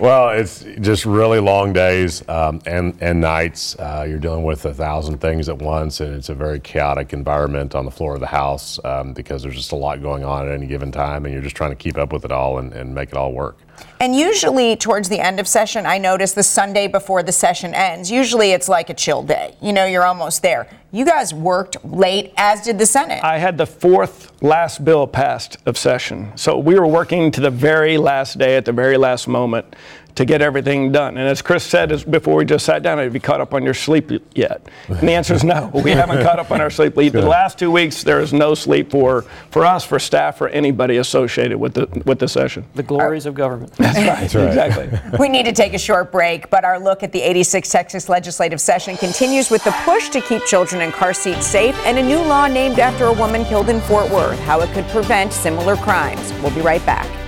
Well, 0.00 0.30
it's 0.30 0.64
just 0.80 1.04
really 1.04 1.40
long 1.40 1.74
days 1.74 2.26
um, 2.26 2.62
and 2.64 2.96
and 3.02 3.20
nights. 3.20 3.76
Uh, 3.78 4.06
you're 4.08 4.18
dealing 4.18 4.44
with 4.44 4.64
a 4.64 4.72
thousand 4.72 5.18
things 5.18 5.50
at 5.50 5.58
once, 5.58 6.00
and 6.00 6.14
it's 6.14 6.30
a 6.30 6.34
very 6.34 6.58
chaotic 6.58 7.12
environment 7.12 7.74
on 7.74 7.84
the 7.84 7.90
floor 7.90 8.14
of 8.14 8.20
the 8.20 8.26
house 8.26 8.82
um, 8.86 9.12
because 9.12 9.42
there's 9.42 9.56
just 9.56 9.72
a 9.72 9.76
lot 9.76 10.00
going 10.00 10.24
on 10.24 10.48
at 10.48 10.54
any 10.54 10.66
given 10.66 10.90
time, 10.90 11.26
and 11.26 11.34
you're 11.34 11.42
just 11.42 11.54
trying 11.54 11.68
to 11.68 11.76
keep 11.76 11.98
up 11.98 12.14
with 12.14 12.24
it 12.24 12.32
all 12.32 12.56
and, 12.56 12.72
and 12.72 12.94
make 12.94 13.10
it 13.10 13.16
all 13.18 13.34
work. 13.34 13.58
And 14.00 14.16
usually, 14.16 14.76
towards 14.76 15.08
the 15.08 15.20
end 15.20 15.40
of 15.40 15.46
session, 15.46 15.86
I 15.86 15.98
notice 15.98 16.32
the 16.32 16.42
Sunday 16.42 16.86
before 16.86 17.22
the 17.22 17.32
session 17.32 17.74
ends. 17.74 18.10
Usually, 18.10 18.52
it's 18.52 18.68
like 18.68 18.90
a 18.90 18.94
chill 18.94 19.22
day. 19.22 19.54
You 19.60 19.72
know, 19.72 19.84
you're 19.84 20.04
almost 20.04 20.42
there. 20.42 20.68
You 20.92 21.04
guys 21.04 21.32
worked 21.32 21.84
late, 21.84 22.32
as 22.36 22.62
did 22.62 22.78
the 22.78 22.86
Senate. 22.86 23.22
I 23.22 23.38
had 23.38 23.58
the 23.58 23.66
fourth 23.66 24.32
last 24.42 24.84
bill 24.84 25.06
passed 25.06 25.58
of 25.66 25.78
session. 25.78 26.32
So 26.34 26.58
we 26.58 26.78
were 26.78 26.86
working 26.86 27.30
to 27.32 27.40
the 27.40 27.50
very 27.50 27.96
last 27.96 28.38
day, 28.38 28.56
at 28.56 28.64
the 28.64 28.72
very 28.72 28.96
last 28.96 29.28
moment 29.28 29.76
to 30.20 30.26
get 30.26 30.42
everything 30.42 30.92
done. 30.92 31.16
And 31.16 31.26
as 31.26 31.40
Chris 31.40 31.64
said 31.64 31.90
as 31.90 32.04
before 32.04 32.36
we 32.36 32.44
just 32.44 32.66
sat 32.66 32.82
down, 32.82 32.98
have 32.98 33.14
you 33.14 33.20
caught 33.20 33.40
up 33.40 33.54
on 33.54 33.62
your 33.64 33.72
sleep 33.72 34.10
yet? 34.34 34.68
And 34.88 35.08
the 35.08 35.12
answer 35.12 35.32
is 35.32 35.42
no. 35.42 35.70
We 35.72 35.90
haven't 35.92 36.22
caught 36.22 36.38
up 36.38 36.50
on 36.50 36.60
our 36.60 36.68
sleep. 36.68 36.94
The 36.94 37.22
last 37.22 37.58
two 37.58 37.70
weeks, 37.70 38.04
there 38.04 38.20
is 38.20 38.30
no 38.30 38.54
sleep 38.54 38.90
for, 38.90 39.22
for 39.50 39.64
us, 39.64 39.82
for 39.82 39.98
staff, 39.98 40.36
for 40.36 40.50
anybody 40.50 40.98
associated 40.98 41.56
with 41.56 41.72
the, 41.72 42.02
with 42.04 42.18
the 42.18 42.28
session. 42.28 42.66
The 42.74 42.82
glories 42.82 43.24
of 43.24 43.32
government. 43.32 43.72
That's 43.72 43.96
right. 43.96 44.20
That's 44.20 44.34
right. 44.34 44.48
Exactly. 44.48 45.18
we 45.18 45.30
need 45.30 45.44
to 45.44 45.52
take 45.52 45.72
a 45.72 45.78
short 45.78 46.12
break, 46.12 46.50
but 46.50 46.66
our 46.66 46.78
look 46.78 47.02
at 47.02 47.12
the 47.12 47.20
86th 47.22 47.72
Texas 47.72 48.10
legislative 48.10 48.60
session 48.60 48.98
continues 48.98 49.48
with 49.48 49.64
the 49.64 49.72
push 49.86 50.10
to 50.10 50.20
keep 50.20 50.44
children 50.44 50.82
in 50.82 50.92
car 50.92 51.14
seats 51.14 51.46
safe 51.46 51.74
and 51.86 51.96
a 51.96 52.02
new 52.02 52.18
law 52.18 52.46
named 52.46 52.78
after 52.78 53.06
a 53.06 53.12
woman 53.14 53.42
killed 53.46 53.70
in 53.70 53.80
Fort 53.80 54.10
Worth, 54.10 54.38
how 54.40 54.60
it 54.60 54.70
could 54.74 54.86
prevent 54.88 55.32
similar 55.32 55.76
crimes. 55.76 56.30
We'll 56.42 56.54
be 56.54 56.60
right 56.60 56.84
back. 56.84 57.19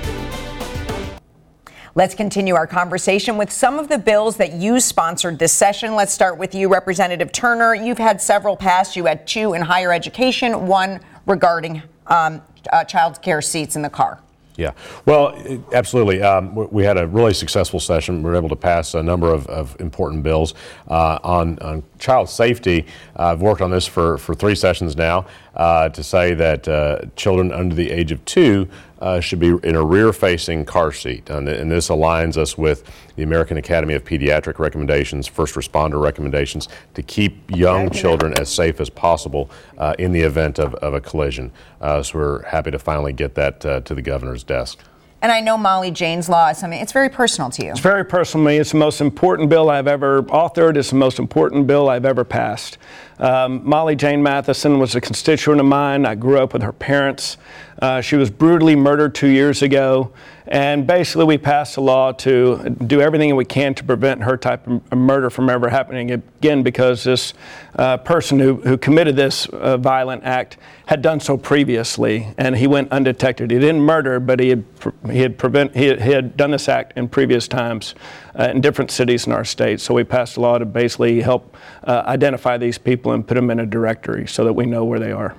Let's 1.94 2.14
continue 2.14 2.54
our 2.54 2.66
conversation 2.66 3.36
with 3.36 3.52
some 3.52 3.78
of 3.78 3.88
the 3.88 3.98
bills 3.98 4.38
that 4.38 4.54
you 4.54 4.80
sponsored 4.80 5.38
this 5.38 5.52
session. 5.52 5.94
Let's 5.94 6.10
start 6.10 6.38
with 6.38 6.54
you, 6.54 6.72
Representative 6.72 7.32
Turner. 7.32 7.74
You've 7.74 7.98
had 7.98 8.18
several 8.18 8.56
passed. 8.56 8.96
You 8.96 9.04
had 9.04 9.26
two 9.26 9.52
in 9.52 9.60
higher 9.60 9.92
education, 9.92 10.66
one 10.66 11.00
regarding 11.26 11.82
um, 12.06 12.40
uh, 12.72 12.84
child 12.84 13.20
care 13.20 13.42
seats 13.42 13.76
in 13.76 13.82
the 13.82 13.90
car. 13.90 14.20
Yeah, 14.56 14.72
well, 15.04 15.36
absolutely. 15.74 16.22
Um, 16.22 16.54
we 16.70 16.82
had 16.84 16.96
a 16.96 17.06
really 17.06 17.34
successful 17.34 17.80
session. 17.80 18.22
We 18.22 18.30
were 18.30 18.36
able 18.36 18.50
to 18.50 18.56
pass 18.56 18.94
a 18.94 19.02
number 19.02 19.32
of, 19.32 19.46
of 19.48 19.78
important 19.78 20.22
bills 20.22 20.54
uh, 20.88 21.18
on, 21.22 21.58
on, 21.58 21.82
child 21.98 22.28
safety. 22.28 22.86
Uh, 23.18 23.32
I've 23.32 23.42
worked 23.42 23.60
on 23.60 23.70
this 23.70 23.86
for, 23.86 24.18
for 24.18 24.34
three 24.34 24.54
sessions 24.54 24.96
now 24.96 25.26
uh, 25.56 25.88
to 25.90 26.02
say 26.02 26.34
that 26.34 26.68
uh, 26.68 27.00
children 27.16 27.52
under 27.52 27.74
the 27.74 27.90
age 27.90 28.12
of 28.12 28.22
two 28.24 28.68
uh, 29.02 29.18
should 29.18 29.40
be 29.40 29.48
in 29.64 29.74
a 29.74 29.84
rear-facing 29.84 30.64
car 30.64 30.92
seat, 30.92 31.28
and, 31.28 31.48
and, 31.48 31.70
this 31.70 31.88
aligns 31.88 32.36
us 32.36 32.56
with 32.56 32.88
the 33.16 33.24
American 33.24 33.56
Academy 33.56 33.94
of 33.94 34.04
Pediatric 34.04 34.60
recommendations, 34.60 35.26
first 35.26 35.56
responder 35.56 36.00
recommendations, 36.00 36.68
to 36.94 37.02
keep 37.02 37.50
young 37.50 37.90
children 37.90 38.32
as 38.38 38.48
safe 38.48 38.80
as 38.80 38.88
possible 38.88 39.50
uh, 39.76 39.94
in 39.98 40.12
the 40.12 40.20
event 40.20 40.60
of, 40.60 40.74
of 40.76 40.94
a 40.94 41.00
collision. 41.00 41.50
Uh, 41.80 42.00
so 42.00 42.16
we're 42.16 42.42
happy 42.44 42.70
to 42.70 42.78
finally 42.78 43.12
get 43.12 43.34
that 43.34 43.66
uh, 43.66 43.80
to 43.80 43.92
the 43.92 44.02
governor's 44.02 44.44
desk. 44.44 44.78
And 45.22 45.30
I 45.30 45.38
know 45.38 45.56
Molly 45.56 45.92
Jane's 45.92 46.28
law 46.28 46.48
is 46.48 46.58
something, 46.58 46.80
it's 46.80 46.90
very 46.90 47.08
personal 47.08 47.48
to 47.50 47.64
you. 47.64 47.70
It's 47.70 47.78
very 47.78 48.04
personal 48.04 48.44
to 48.44 48.50
me. 48.50 48.56
It's 48.58 48.72
the 48.72 48.78
most 48.78 49.00
important 49.00 49.48
bill 49.48 49.70
I've 49.70 49.86
ever 49.86 50.24
authored. 50.24 50.76
It's 50.76 50.90
the 50.90 50.96
most 50.96 51.20
important 51.20 51.68
bill 51.68 51.88
I've 51.88 52.04
ever 52.04 52.24
passed. 52.24 52.76
Um, 53.20 53.60
Molly 53.64 53.94
Jane 53.94 54.20
Matheson 54.20 54.80
was 54.80 54.96
a 54.96 55.00
constituent 55.00 55.60
of 55.60 55.66
mine. 55.66 56.06
I 56.06 56.16
grew 56.16 56.40
up 56.40 56.52
with 56.52 56.62
her 56.62 56.72
parents. 56.72 57.36
Uh, 57.80 58.00
she 58.00 58.16
was 58.16 58.30
brutally 58.30 58.74
murdered 58.74 59.14
two 59.14 59.28
years 59.28 59.62
ago. 59.62 60.12
And 60.52 60.86
basically, 60.86 61.24
we 61.24 61.38
passed 61.38 61.78
a 61.78 61.80
law 61.80 62.12
to 62.12 62.76
do 62.86 63.00
everything 63.00 63.34
we 63.34 63.44
can 63.46 63.72
to 63.72 63.82
prevent 63.82 64.22
her 64.22 64.36
type 64.36 64.66
of 64.66 64.98
murder 64.98 65.30
from 65.30 65.48
ever 65.48 65.70
happening 65.70 66.10
again 66.10 66.62
because 66.62 67.04
this 67.04 67.32
uh, 67.76 67.96
person 67.96 68.38
who, 68.38 68.56
who 68.56 68.76
committed 68.76 69.16
this 69.16 69.46
uh, 69.46 69.78
violent 69.78 70.24
act 70.24 70.58
had 70.84 71.00
done 71.00 71.20
so 71.20 71.38
previously 71.38 72.34
and 72.36 72.54
he 72.54 72.66
went 72.66 72.92
undetected. 72.92 73.50
He 73.50 73.58
didn't 73.58 73.80
murder, 73.80 74.20
but 74.20 74.40
he 74.40 74.50
had, 74.50 74.64
he 75.10 75.20
had, 75.20 75.38
prevent, 75.38 75.74
he 75.74 75.86
had, 75.86 76.02
he 76.02 76.10
had 76.10 76.36
done 76.36 76.50
this 76.50 76.68
act 76.68 76.98
in 76.98 77.08
previous 77.08 77.48
times 77.48 77.94
uh, 78.38 78.50
in 78.50 78.60
different 78.60 78.90
cities 78.90 79.26
in 79.26 79.32
our 79.32 79.46
state. 79.46 79.80
So 79.80 79.94
we 79.94 80.04
passed 80.04 80.36
a 80.36 80.42
law 80.42 80.58
to 80.58 80.66
basically 80.66 81.22
help 81.22 81.56
uh, 81.84 82.02
identify 82.04 82.58
these 82.58 82.76
people 82.76 83.12
and 83.12 83.26
put 83.26 83.36
them 83.36 83.48
in 83.48 83.58
a 83.58 83.64
directory 83.64 84.26
so 84.26 84.44
that 84.44 84.52
we 84.52 84.66
know 84.66 84.84
where 84.84 85.00
they 85.00 85.12
are. 85.12 85.34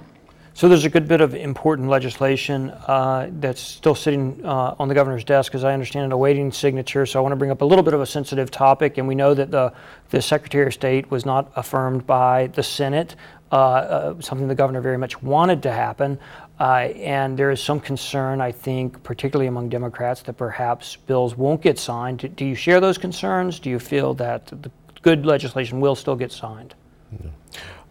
So 0.56 0.70
there's 0.70 0.86
a 0.86 0.90
good 0.90 1.08
bit 1.08 1.20
of 1.20 1.34
important 1.34 1.90
legislation 1.90 2.70
uh, 2.70 3.30
that's 3.40 3.60
still 3.60 3.96
sitting 3.96 4.40
uh, 4.46 4.76
on 4.78 4.88
the 4.88 4.94
governor's 4.94 5.24
desk, 5.24 5.56
as 5.56 5.64
I 5.64 5.74
understand 5.74 6.12
it, 6.12 6.14
awaiting 6.14 6.52
signature. 6.52 7.08
So 7.08 7.18
I 7.18 7.24
want 7.24 7.32
to 7.32 7.38
bring 7.38 7.50
up 7.50 7.62
a 7.62 7.66
little 7.66 7.84
bit 7.84 7.96
of 7.96 8.02
a 8.02 8.06
sensitive 8.06 8.52
topic, 8.52 9.00
and 9.00 9.08
we 9.08 9.16
know 9.16 9.34
that 9.34 9.50
the 9.50 9.74
the 10.12 10.22
Secretary 10.22 10.68
of 10.68 10.74
State 10.74 11.10
was 11.10 11.26
not 11.26 11.52
affirmed 11.56 12.06
by 12.06 12.48
the 12.54 12.62
Senate, 12.62 13.16
uh, 13.52 13.56
uh 13.56 14.22
something 14.22 14.48
the 14.48 14.54
governor 14.54 14.80
very 14.80 14.98
much 14.98 15.24
wanted 15.24 15.64
to 15.64 15.72
happen. 15.72 16.20
Uh, 16.60 16.90
and 16.98 17.36
there 17.36 17.50
is 17.50 17.60
some 17.60 17.80
concern, 17.80 18.40
I 18.40 18.52
think, 18.52 19.02
particularly 19.02 19.48
among 19.48 19.70
Democrats, 19.70 20.22
that 20.22 20.34
perhaps 20.34 20.96
bills 20.96 21.36
won't 21.36 21.62
get 21.62 21.80
signed. 21.80 22.20
Do, 22.20 22.28
do 22.28 22.46
you 22.46 22.54
share 22.54 22.80
those 22.80 23.00
concerns? 23.00 23.60
Do 23.60 23.72
you 23.72 23.80
feel 23.80 24.14
that 24.16 24.46
the 24.46 24.70
good 25.02 25.26
legislation 25.26 25.82
will 25.82 25.96
still 25.96 26.16
get 26.16 26.32
signed? 26.32 26.76
Yeah. 27.12 27.32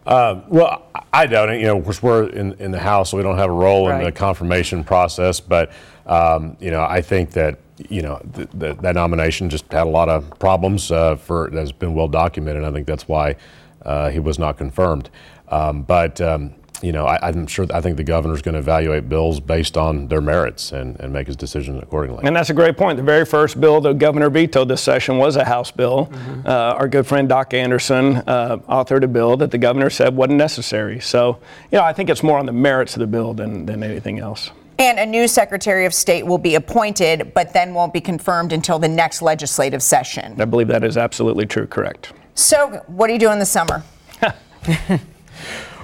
Uh, 0.05 0.41
well, 0.47 0.87
I 1.11 1.25
don't. 1.25 1.59
You 1.59 1.67
know, 1.67 1.77
of 1.77 1.83
course, 1.83 2.03
we're 2.03 2.27
in, 2.29 2.53
in 2.53 2.71
the 2.71 2.79
House, 2.79 3.11
so 3.11 3.17
we 3.17 3.23
don't 3.23 3.37
have 3.37 3.49
a 3.49 3.53
role 3.53 3.87
right. 3.87 3.99
in 3.99 4.03
the 4.05 4.11
confirmation 4.11 4.83
process. 4.83 5.39
But 5.39 5.71
um, 6.05 6.57
you 6.59 6.71
know, 6.71 6.83
I 6.83 7.01
think 7.01 7.31
that 7.31 7.59
you 7.89 8.01
know 8.01 8.21
th- 8.33 8.49
th- 8.59 8.77
that 8.77 8.95
nomination 8.95 9.49
just 9.49 9.71
had 9.71 9.87
a 9.87 9.89
lot 9.89 10.09
of 10.09 10.37
problems 10.39 10.91
uh, 10.91 11.15
for 11.15 11.49
that's 11.51 11.71
been 11.71 11.93
well 11.93 12.07
documented. 12.07 12.63
I 12.63 12.71
think 12.71 12.85
that's 12.87 13.07
why 13.07 13.35
uh, 13.83 14.09
he 14.09 14.19
was 14.19 14.37
not 14.37 14.57
confirmed. 14.57 15.09
Um, 15.47 15.83
but 15.83 16.19
um, 16.19 16.53
you 16.83 16.91
know, 16.91 17.05
I, 17.05 17.29
am 17.29 17.47
sure, 17.47 17.65
I 17.73 17.79
think 17.79 17.95
the 17.95 18.03
governor's 18.03 18.41
going 18.41 18.53
to 18.53 18.59
evaluate 18.59 19.07
bills 19.07 19.39
based 19.39 19.77
on 19.77 20.09
their 20.09 20.19
merits 20.19 20.73
and, 20.73 20.99
and 20.99 21.13
make 21.13 21.27
his 21.27 21.37
decision 21.37 21.79
accordingly. 21.79 22.25
And 22.25 22.35
that's 22.35 22.49
a 22.49 22.53
great 22.53 22.75
point. 22.75 22.97
The 22.97 23.03
very 23.03 23.25
first 23.25 23.59
bill 23.59 23.79
the 23.79 23.93
governor 23.93 24.29
vetoed 24.29 24.67
this 24.67 24.81
session 24.81 25.17
was 25.17 25.37
a 25.37 25.45
House 25.45 25.71
bill. 25.71 26.07
Mm-hmm. 26.07 26.45
Uh, 26.45 26.51
our 26.51 26.89
good 26.89 27.07
friend 27.07 27.29
Doc 27.29 27.53
Anderson 27.53 28.17
uh, 28.27 28.57
authored 28.67 29.03
a 29.03 29.07
bill 29.07 29.37
that 29.37 29.51
the 29.51 29.57
governor 29.57 29.89
said 29.89 30.13
wasn't 30.13 30.37
necessary. 30.37 30.99
So, 30.99 31.39
you 31.71 31.77
know, 31.77 31.85
I 31.85 31.93
think 31.93 32.09
it's 32.09 32.21
more 32.21 32.37
on 32.37 32.45
the 32.45 32.51
merits 32.51 32.95
of 32.95 32.99
the 32.99 33.07
bill 33.07 33.33
than, 33.33 33.65
than 33.65 33.81
anything 33.81 34.19
else. 34.19 34.51
And 34.77 34.99
a 34.99 35.05
new 35.05 35.29
Secretary 35.29 35.85
of 35.85 35.93
State 35.93 36.25
will 36.25 36.37
be 36.37 36.55
appointed, 36.55 37.33
but 37.33 37.53
then 37.53 37.73
won't 37.73 37.93
be 37.93 38.01
confirmed 38.01 38.51
until 38.51 38.77
the 38.77 38.89
next 38.89 39.21
legislative 39.21 39.81
session. 39.81 40.35
I 40.41 40.45
believe 40.45 40.67
that 40.67 40.83
is 40.83 40.97
absolutely 40.97 41.45
true, 41.45 41.67
correct. 41.67 42.11
So, 42.35 42.83
what 42.87 43.09
are 43.09 43.13
you 43.13 43.19
doing 43.19 43.39
this 43.39 43.51
summer? 43.51 43.83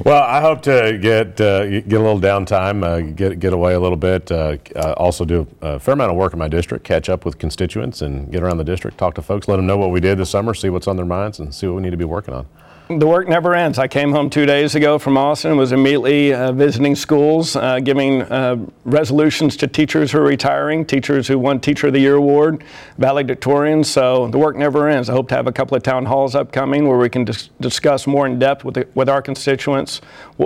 Well, 0.06 0.24
I 0.24 0.42
hope 0.42 0.62
to 0.64 0.98
get 1.02 1.42
uh, 1.42 1.66
get 1.66 1.94
a 1.94 2.04
little 2.04 2.20
downtime, 2.20 2.84
uh, 2.84 3.02
get 3.14 3.40
get 3.40 3.52
away 3.54 3.74
a 3.74 3.80
little 3.80 3.98
bit. 3.98 4.32
Uh, 4.32 4.58
also, 4.96 5.26
do 5.26 5.48
a 5.62 5.80
fair 5.80 5.94
amount 5.94 6.12
of 6.12 6.18
work 6.18 6.34
in 6.34 6.40
my 6.40 6.48
district, 6.48 6.86
catch 6.86 7.10
up 7.10 7.26
with 7.26 7.38
constituents, 7.38 8.02
and 8.02 8.32
get 8.32 8.42
around 8.42 8.58
the 8.58 8.64
district, 8.64 8.98
talk 8.98 9.16
to 9.16 9.22
folks, 9.22 9.48
let 9.48 9.58
them 9.58 9.68
know 9.68 9.78
what 9.78 9.92
we 9.92 10.00
did 10.00 10.18
this 10.18 10.30
summer, 10.30 10.54
see 10.54 10.70
what's 10.70 10.88
on 10.88 10.96
their 10.96 11.06
minds, 11.06 11.40
and 11.40 11.54
see 11.54 11.68
what 11.68 11.76
we 11.76 11.82
need 11.82 11.92
to 11.92 11.98
be 11.98 12.06
working 12.06 12.34
on 12.34 12.48
the 12.90 13.06
work 13.06 13.28
never 13.28 13.54
ends. 13.54 13.78
I 13.78 13.88
came 13.88 14.12
home 14.12 14.32
two 14.32 14.48
days 14.48 14.74
ago 14.74 14.98
from 14.98 15.16
Austin, 15.16 15.56
was 15.58 15.72
immediately 15.72 16.34
uh, 16.34 16.52
visiting 16.52 16.96
schools, 16.96 17.56
uh, 17.56 17.80
giving 17.80 18.24
uh, 18.24 18.66
resolutions 18.84 19.56
to 19.58 19.68
teachers 19.68 20.12
who 20.12 20.18
are 20.18 20.24
retiring, 20.24 20.84
teachers 20.84 21.28
who 21.28 21.38
won 21.38 21.60
Teacher 21.60 21.88
of 21.88 21.94
the 21.94 22.00
Year 22.00 22.16
award, 22.16 22.64
valedictorians. 23.00 23.86
So 23.86 24.28
the 24.30 24.40
work 24.40 24.56
never 24.56 24.90
ends. 24.90 25.08
I 25.08 25.14
hope 25.14 25.30
to 25.30 25.36
have 25.36 25.46
a 25.46 25.52
couple 25.52 25.78
of 25.78 25.84
town 25.84 26.06
halls 26.06 26.34
upcoming 26.34 26.88
where 26.88 26.98
we 26.98 27.10
can 27.10 27.26
dis- 27.26 27.52
discuss 27.62 28.08
more 28.08 28.26
in 28.26 28.40
depth 28.40 28.66
with, 28.66 28.74
the, 28.74 28.88
with 28.96 29.08
our 29.08 29.22
constituents 29.22 30.02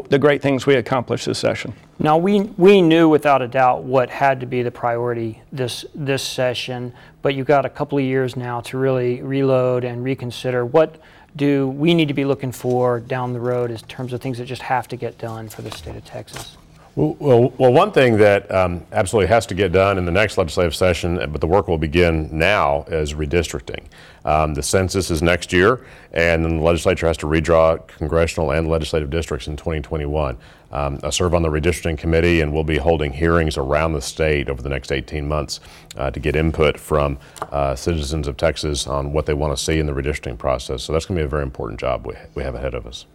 the 0.09 0.19
great 0.19 0.41
things 0.41 0.65
we 0.65 0.75
accomplished 0.75 1.27
this 1.27 1.39
session. 1.39 1.73
Now 1.99 2.17
we 2.17 2.41
we 2.57 2.81
knew 2.81 3.07
without 3.07 3.41
a 3.41 3.47
doubt 3.47 3.83
what 3.83 4.09
had 4.09 4.39
to 4.39 4.47
be 4.47 4.63
the 4.63 4.71
priority 4.71 5.41
this 5.51 5.85
this 5.93 6.23
session, 6.23 6.91
but 7.21 7.35
you've 7.35 7.47
got 7.47 7.65
a 7.65 7.69
couple 7.69 7.99
of 7.99 8.03
years 8.03 8.35
now 8.35 8.59
to 8.61 8.77
really 8.77 9.21
reload 9.21 9.83
and 9.83 10.03
reconsider 10.03 10.65
what 10.65 10.99
do 11.35 11.67
we 11.69 11.93
need 11.93 12.07
to 12.07 12.13
be 12.13 12.25
looking 12.25 12.51
for 12.51 12.99
down 12.99 13.33
the 13.33 13.39
road 13.39 13.71
in 13.71 13.77
terms 13.77 14.13
of 14.13 14.21
things 14.21 14.37
that 14.37 14.45
just 14.45 14.61
have 14.61 14.87
to 14.89 14.95
get 14.95 15.17
done 15.17 15.49
for 15.49 15.61
the 15.61 15.71
state 15.71 15.95
of 15.95 16.05
Texas? 16.05 16.57
Well, 16.95 17.51
well, 17.57 17.73
one 17.73 17.91
thing 17.91 18.17
that 18.17 18.51
um, 18.53 18.85
absolutely 18.91 19.27
has 19.29 19.47
to 19.47 19.55
get 19.55 19.71
done 19.71 19.97
in 19.97 20.05
the 20.05 20.11
next 20.11 20.37
legislative 20.37 20.75
session, 20.75 21.15
but 21.31 21.41
the 21.41 21.47
work 21.47 21.67
will 21.67 21.79
begin 21.79 22.29
now, 22.31 22.83
is 22.83 23.15
redistricting. 23.15 23.85
Um, 24.25 24.53
the 24.53 24.61
census 24.61 25.09
is 25.09 25.23
next 25.23 25.51
year, 25.51 25.83
and 26.11 26.45
then 26.45 26.57
the 26.57 26.63
legislature 26.63 27.07
has 27.07 27.17
to 27.17 27.25
redraw 27.25 27.85
congressional 27.87 28.51
and 28.51 28.67
legislative 28.67 29.09
districts 29.09 29.47
in 29.47 29.57
2021. 29.57 30.37
Um, 30.73 30.99
I 31.03 31.11
serve 31.11 31.35
on 31.35 31.43
the 31.43 31.49
redistricting 31.49 31.99
committee, 31.99 32.41
and 32.41 32.51
we'll 32.51 32.63
be 32.63 32.77
holding 32.77 33.13
hearings 33.13 33.57
around 33.57 33.93
the 33.93 34.01
state 34.01 34.49
over 34.49 34.61
the 34.61 34.69
next 34.69 34.91
18 34.91 35.27
months 35.27 35.59
uh, 35.97 36.09
to 36.09 36.19
get 36.19 36.35
input 36.35 36.79
from 36.79 37.19
uh, 37.51 37.75
citizens 37.75 38.27
of 38.27 38.37
Texas 38.37 38.87
on 38.87 39.13
what 39.13 39.27
they 39.27 39.35
want 39.35 39.55
to 39.55 39.63
see 39.63 39.77
in 39.77 39.85
the 39.85 39.93
redistricting 39.93 40.37
process. 40.37 40.83
So 40.83 40.91
that's 40.91 41.05
going 41.05 41.17
to 41.17 41.21
be 41.21 41.25
a 41.25 41.29
very 41.29 41.43
important 41.43 41.79
job 41.79 42.07
we, 42.07 42.15
we 42.33 42.41
have 42.41 42.55
ahead 42.55 42.73
of 42.73 42.87
us. 42.87 43.05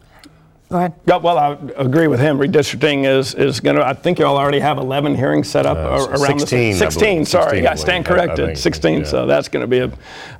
Go 0.68 0.76
ahead. 0.76 0.92
Yeah, 1.06 1.16
well, 1.16 1.38
I 1.38 1.52
agree 1.76 2.08
with 2.08 2.20
him. 2.20 2.38
Redistricting 2.38 3.06
is, 3.06 3.34
is 3.34 3.58
going 3.58 3.76
to, 3.76 3.86
I 3.86 3.94
think 3.94 4.18
you 4.18 4.26
all 4.26 4.36
already 4.36 4.60
have 4.60 4.76
11 4.76 5.14
hearings 5.14 5.48
set 5.48 5.64
up 5.64 5.78
uh, 5.78 6.10
around 6.10 6.40
16, 6.40 6.72
the 6.72 6.78
16, 6.78 7.24
sorry. 7.24 7.44
16, 7.44 7.64
yeah, 7.64 7.74
stand 7.74 8.04
corrected. 8.04 8.46
Think, 8.48 8.58
16. 8.58 8.98
Yeah. 8.98 9.04
So 9.06 9.26
that's 9.26 9.48
going 9.48 9.62
to 9.62 9.66
be 9.66 9.78
a, 9.78 9.90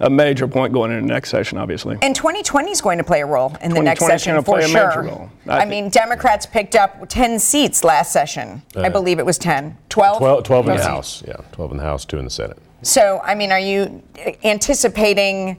a 0.00 0.10
major 0.10 0.46
point 0.46 0.74
going 0.74 0.90
into 0.90 1.06
the 1.06 1.12
next 1.14 1.30
session, 1.30 1.56
obviously. 1.56 1.96
And 2.02 2.14
2020 2.14 2.70
is 2.70 2.82
going 2.82 2.98
to 2.98 3.04
play 3.04 3.22
a 3.22 3.26
role 3.26 3.56
in 3.62 3.72
the 3.72 3.80
next 3.80 4.04
session 4.04 4.42
for 4.44 4.60
sure. 4.60 5.30
I, 5.46 5.60
I 5.60 5.64
mean, 5.64 5.88
Democrats 5.88 6.44
picked 6.44 6.76
up 6.76 7.08
10 7.08 7.38
seats 7.38 7.82
last 7.82 8.12
session. 8.12 8.60
Uh, 8.76 8.82
I 8.82 8.90
believe 8.90 9.18
it 9.18 9.24
was 9.24 9.38
10. 9.38 9.78
12? 9.88 10.18
12, 10.18 10.44
12 10.44 10.68
in 10.68 10.76
the 10.76 10.82
House. 10.82 11.22
Yeah, 11.26 11.36
12 11.52 11.70
in 11.70 11.76
the 11.78 11.84
House, 11.84 12.04
2 12.04 12.18
in 12.18 12.24
the 12.26 12.30
Senate. 12.30 12.58
So, 12.82 13.20
I 13.24 13.34
mean, 13.34 13.50
are 13.50 13.58
you 13.58 14.02
anticipating 14.44 15.58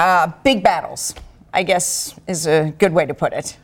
uh, 0.00 0.32
big 0.42 0.64
battles? 0.64 1.14
I 1.54 1.62
guess 1.62 2.18
is 2.26 2.46
a 2.46 2.74
good 2.78 2.92
way 2.92 3.06
to 3.06 3.14
put 3.14 3.32
it. 3.32 3.56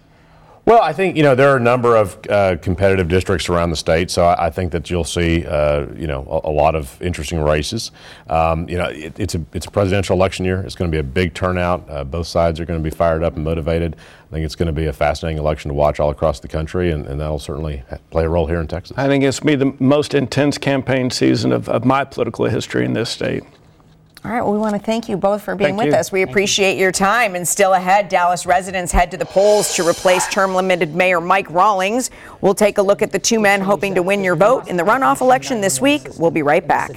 Well, 0.69 0.83
I 0.83 0.93
think 0.93 1.17
you 1.17 1.23
know 1.23 1.35
there 1.35 1.49
are 1.49 1.57
a 1.57 1.61
number 1.61 1.97
of 1.97 2.19
uh, 2.29 2.59
competitive 2.59 3.09
districts 3.09 3.49
around 3.49 3.71
the 3.71 3.77
state, 3.77 4.11
so 4.11 4.27
I, 4.27 4.49
I 4.49 4.51
think 4.51 4.71
that 4.73 4.91
you'll 4.91 5.03
see 5.03 5.47
uh, 5.47 5.87
you 5.97 6.07
know 6.07 6.27
a, 6.45 6.51
a, 6.51 6.53
lot 6.53 6.75
of 6.75 7.01
interesting 7.01 7.41
races. 7.41 7.91
Um, 8.29 8.69
you 8.69 8.77
know, 8.77 8.85
it, 8.85 9.19
it's 9.19 9.35
a 9.35 9.43
it's 9.55 9.65
a 9.65 9.71
presidential 9.71 10.15
election 10.15 10.45
year. 10.45 10.61
It's 10.61 10.75
going 10.75 10.91
to 10.91 10.95
be 10.95 11.01
a 11.01 11.03
big 11.03 11.33
turnout. 11.33 11.89
Uh, 11.89 12.05
both 12.05 12.27
sides 12.27 12.61
are 12.61 12.67
going 12.67 12.79
to 12.79 12.85
be 12.85 12.95
fired 12.95 13.23
up 13.23 13.35
and 13.37 13.45
motivated. 13.47 13.97
I 14.27 14.31
think 14.31 14.45
it's 14.45 14.57
going 14.57 14.67
to 14.67 14.75
be 14.75 14.85
a 14.85 14.93
fascinating 14.93 15.39
election 15.39 15.71
to 15.71 15.75
watch 15.75 16.01
all 16.01 16.11
across 16.11 16.39
the 16.39 16.49
country, 16.49 16.91
and, 16.91 17.07
and 17.07 17.19
that'll 17.19 17.39
certainly 17.39 17.83
play 18.11 18.25
a 18.25 18.29
role 18.29 18.47
here 18.47 18.61
in 18.61 18.69
Texas. 18.69 18.99
I 18.99 19.07
think 19.07 19.25
it's 19.25 19.41
going 19.41 19.59
to 19.59 19.65
be 19.65 19.71
the 19.71 19.83
most 19.83 20.13
intense 20.13 20.59
campaign 20.59 21.09
season 21.09 21.51
of, 21.51 21.71
of 21.71 21.87
my 21.87 22.05
political 22.05 22.45
history 22.45 22.85
in 22.85 22.93
this 22.93 23.09
state. 23.09 23.43
All 24.29 24.35
right, 24.35 24.43
well, 24.43 24.53
we 24.53 24.59
want 24.59 24.75
to 24.75 24.79
thank 24.79 25.09
you 25.09 25.17
both 25.17 25.41
for 25.41 25.55
being 25.55 25.71
thank 25.71 25.79
with 25.79 25.95
you. 25.95 25.99
us. 25.99 26.13
We 26.13 26.21
thank 26.21 26.29
appreciate 26.29 26.75
you. 26.75 26.83
your 26.83 26.93
time. 26.93 27.35
And 27.35 27.49
still 27.49 27.73
ahead, 27.73 28.11
Dallas 28.11 28.45
residents 28.45 28.93
head 28.93 29.11
to 29.13 29.17
the 29.17 29.25
polls 29.25 29.75
to 29.77 29.89
replace 29.89 30.29
term 30.29 30.55
limited 30.55 30.95
Mayor 30.95 31.19
Mike 31.19 31.49
Rawlings. 31.49 32.11
We'll 32.43 32.55
take 32.55 32.77
a 32.77 32.83
look 32.83 33.01
at 33.01 33.11
the 33.11 33.19
two 33.19 33.41
men 33.41 33.63
hoping 33.63 33.95
to 33.95 34.03
win 34.03 34.23
your 34.23 34.37
vote 34.37 34.69
in 34.69 34.77
the 34.77 34.83
runoff 34.83 35.23
election 35.23 35.63
this 35.63 35.81
week. 35.81 36.07
We'll 36.19 36.31
be 36.31 36.43
right 36.43 36.67
back. 36.69 36.91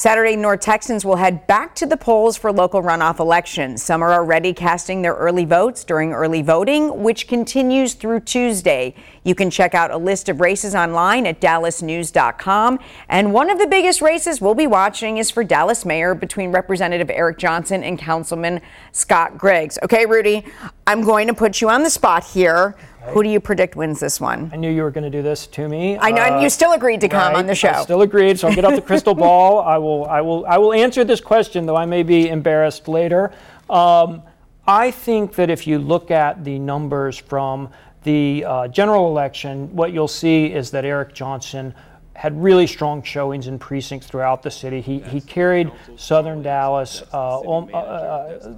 Saturday, 0.00 0.34
North 0.34 0.60
Texans 0.60 1.04
will 1.04 1.16
head 1.16 1.46
back 1.46 1.74
to 1.74 1.84
the 1.84 1.94
polls 1.94 2.34
for 2.34 2.50
local 2.50 2.80
runoff 2.80 3.18
elections. 3.18 3.82
Some 3.82 4.02
are 4.02 4.14
already 4.14 4.54
casting 4.54 5.02
their 5.02 5.12
early 5.12 5.44
votes 5.44 5.84
during 5.84 6.14
early 6.14 6.40
voting, 6.40 7.02
which 7.02 7.28
continues 7.28 7.92
through 7.92 8.20
Tuesday. 8.20 8.94
You 9.24 9.34
can 9.34 9.50
check 9.50 9.74
out 9.74 9.90
a 9.90 9.98
list 9.98 10.30
of 10.30 10.40
races 10.40 10.74
online 10.74 11.26
at 11.26 11.38
dallasnews.com. 11.38 12.78
And 13.10 13.34
one 13.34 13.50
of 13.50 13.58
the 13.58 13.66
biggest 13.66 14.00
races 14.00 14.40
we'll 14.40 14.54
be 14.54 14.66
watching 14.66 15.18
is 15.18 15.30
for 15.30 15.44
Dallas 15.44 15.84
Mayor 15.84 16.14
between 16.14 16.50
Representative 16.50 17.10
Eric 17.10 17.36
Johnson 17.36 17.84
and 17.84 17.98
Councilman 17.98 18.62
Scott 18.92 19.36
Griggs. 19.36 19.78
Okay, 19.82 20.06
Rudy, 20.06 20.46
I'm 20.86 21.02
going 21.02 21.26
to 21.26 21.34
put 21.34 21.60
you 21.60 21.68
on 21.68 21.82
the 21.82 21.90
spot 21.90 22.24
here. 22.24 22.74
Who 23.08 23.22
do 23.22 23.28
you 23.28 23.40
predict 23.40 23.76
wins 23.76 23.98
this 23.98 24.20
one? 24.20 24.50
I 24.52 24.56
knew 24.56 24.70
you 24.70 24.82
were 24.82 24.90
going 24.90 25.04
to 25.04 25.10
do 25.10 25.22
this 25.22 25.46
to 25.48 25.68
me. 25.68 25.98
I 25.98 26.10
know, 26.10 26.22
uh, 26.22 26.26
and 26.26 26.42
you 26.42 26.50
still 26.50 26.72
agreed 26.72 27.00
to 27.00 27.08
come 27.08 27.32
right, 27.32 27.36
on 27.36 27.46
the 27.46 27.54
show. 27.54 27.70
I 27.70 27.82
still 27.82 28.02
agreed, 28.02 28.38
so 28.38 28.48
I'll 28.48 28.54
get 28.54 28.64
out 28.64 28.74
the 28.74 28.82
crystal 28.82 29.14
ball. 29.26 29.60
I 29.60 29.78
will, 29.78 30.06
I 30.06 30.20
will, 30.20 30.44
I 30.46 30.58
will 30.58 30.72
answer 30.72 31.02
this 31.02 31.20
question, 31.20 31.66
though 31.66 31.76
I 31.76 31.86
may 31.86 32.02
be 32.02 32.28
embarrassed 32.28 32.88
later. 32.88 33.32
Um, 33.68 34.22
I 34.66 34.90
think 34.90 35.34
that 35.34 35.50
if 35.50 35.66
you 35.66 35.78
look 35.78 36.10
at 36.10 36.44
the 36.44 36.58
numbers 36.58 37.16
from 37.16 37.70
the 38.02 38.44
uh, 38.46 38.68
general 38.68 39.08
election, 39.08 39.74
what 39.74 39.92
you'll 39.92 40.08
see 40.08 40.46
is 40.46 40.70
that 40.70 40.84
Eric 40.84 41.14
Johnson 41.14 41.74
had 42.20 42.38
really 42.38 42.66
strong 42.66 43.02
showings 43.02 43.46
in 43.46 43.58
precincts 43.58 44.06
throughout 44.06 44.42
the 44.42 44.50
city. 44.50 44.82
He, 44.82 44.98
he 44.98 45.22
carried 45.22 45.72
southern 45.96 46.42
Dallas, 46.42 47.02
uh, 47.14 47.40
uh, 47.40 47.74
uh, 47.74 48.54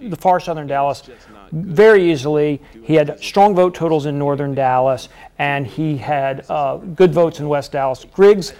the 0.00 0.16
far 0.18 0.40
southern 0.40 0.66
Dallas, 0.66 1.04
very 1.52 2.10
easily. 2.10 2.60
He 2.82 2.94
had 2.96 3.22
strong 3.22 3.54
vote 3.54 3.72
totals 3.72 4.06
in 4.06 4.18
northern 4.18 4.52
Dallas, 4.52 5.10
and 5.38 5.64
he 5.64 5.96
had 5.96 6.44
uh, 6.48 6.78
good 6.78 7.14
votes 7.14 7.38
in 7.38 7.48
West 7.48 7.70
Dallas. 7.70 8.04
Griggs 8.04 8.52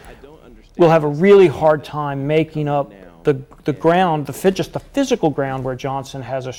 will 0.76 0.90
have 0.90 1.02
a 1.02 1.08
really 1.08 1.48
hard 1.48 1.82
time 1.82 2.24
making 2.24 2.68
up 2.68 2.92
the, 3.24 3.42
the 3.64 3.72
ground, 3.72 4.24
the 4.24 4.50
just 4.52 4.72
the 4.72 4.78
physical 4.78 5.30
ground 5.30 5.64
where 5.64 5.74
Johnson 5.74 6.22
has 6.22 6.46
a 6.46 6.54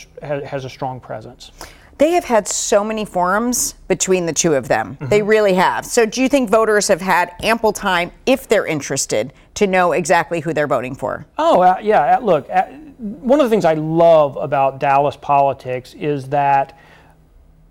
has 0.47 0.65
a 0.65 0.69
strong 0.69 0.99
presence. 0.99 1.53
They 1.97 2.11
have 2.11 2.25
had 2.25 2.47
so 2.47 2.83
many 2.83 3.05
forums 3.05 3.73
between 3.87 4.25
the 4.25 4.33
two 4.33 4.53
of 4.53 4.67
them. 4.67 4.95
Mm-hmm. 4.95 5.07
They 5.07 5.21
really 5.21 5.53
have. 5.53 5.85
So, 5.85 6.05
do 6.05 6.21
you 6.21 6.27
think 6.27 6.49
voters 6.49 6.89
have 6.89 6.99
had 6.99 7.31
ample 7.41 7.71
time, 7.71 8.11
if 8.25 8.49
they're 8.49 8.65
interested, 8.65 9.31
to 9.55 9.67
know 9.67 9.93
exactly 9.93 10.41
who 10.41 10.53
they're 10.53 10.67
voting 10.67 10.95
for? 10.95 11.25
Oh, 11.37 11.61
uh, 11.61 11.77
yeah. 11.81 12.17
Uh, 12.17 12.19
look, 12.19 12.49
uh, 12.49 12.63
one 12.97 13.39
of 13.39 13.45
the 13.45 13.49
things 13.49 13.63
I 13.63 13.75
love 13.75 14.35
about 14.35 14.79
Dallas 14.79 15.15
politics 15.15 15.93
is 15.93 16.27
that 16.29 16.77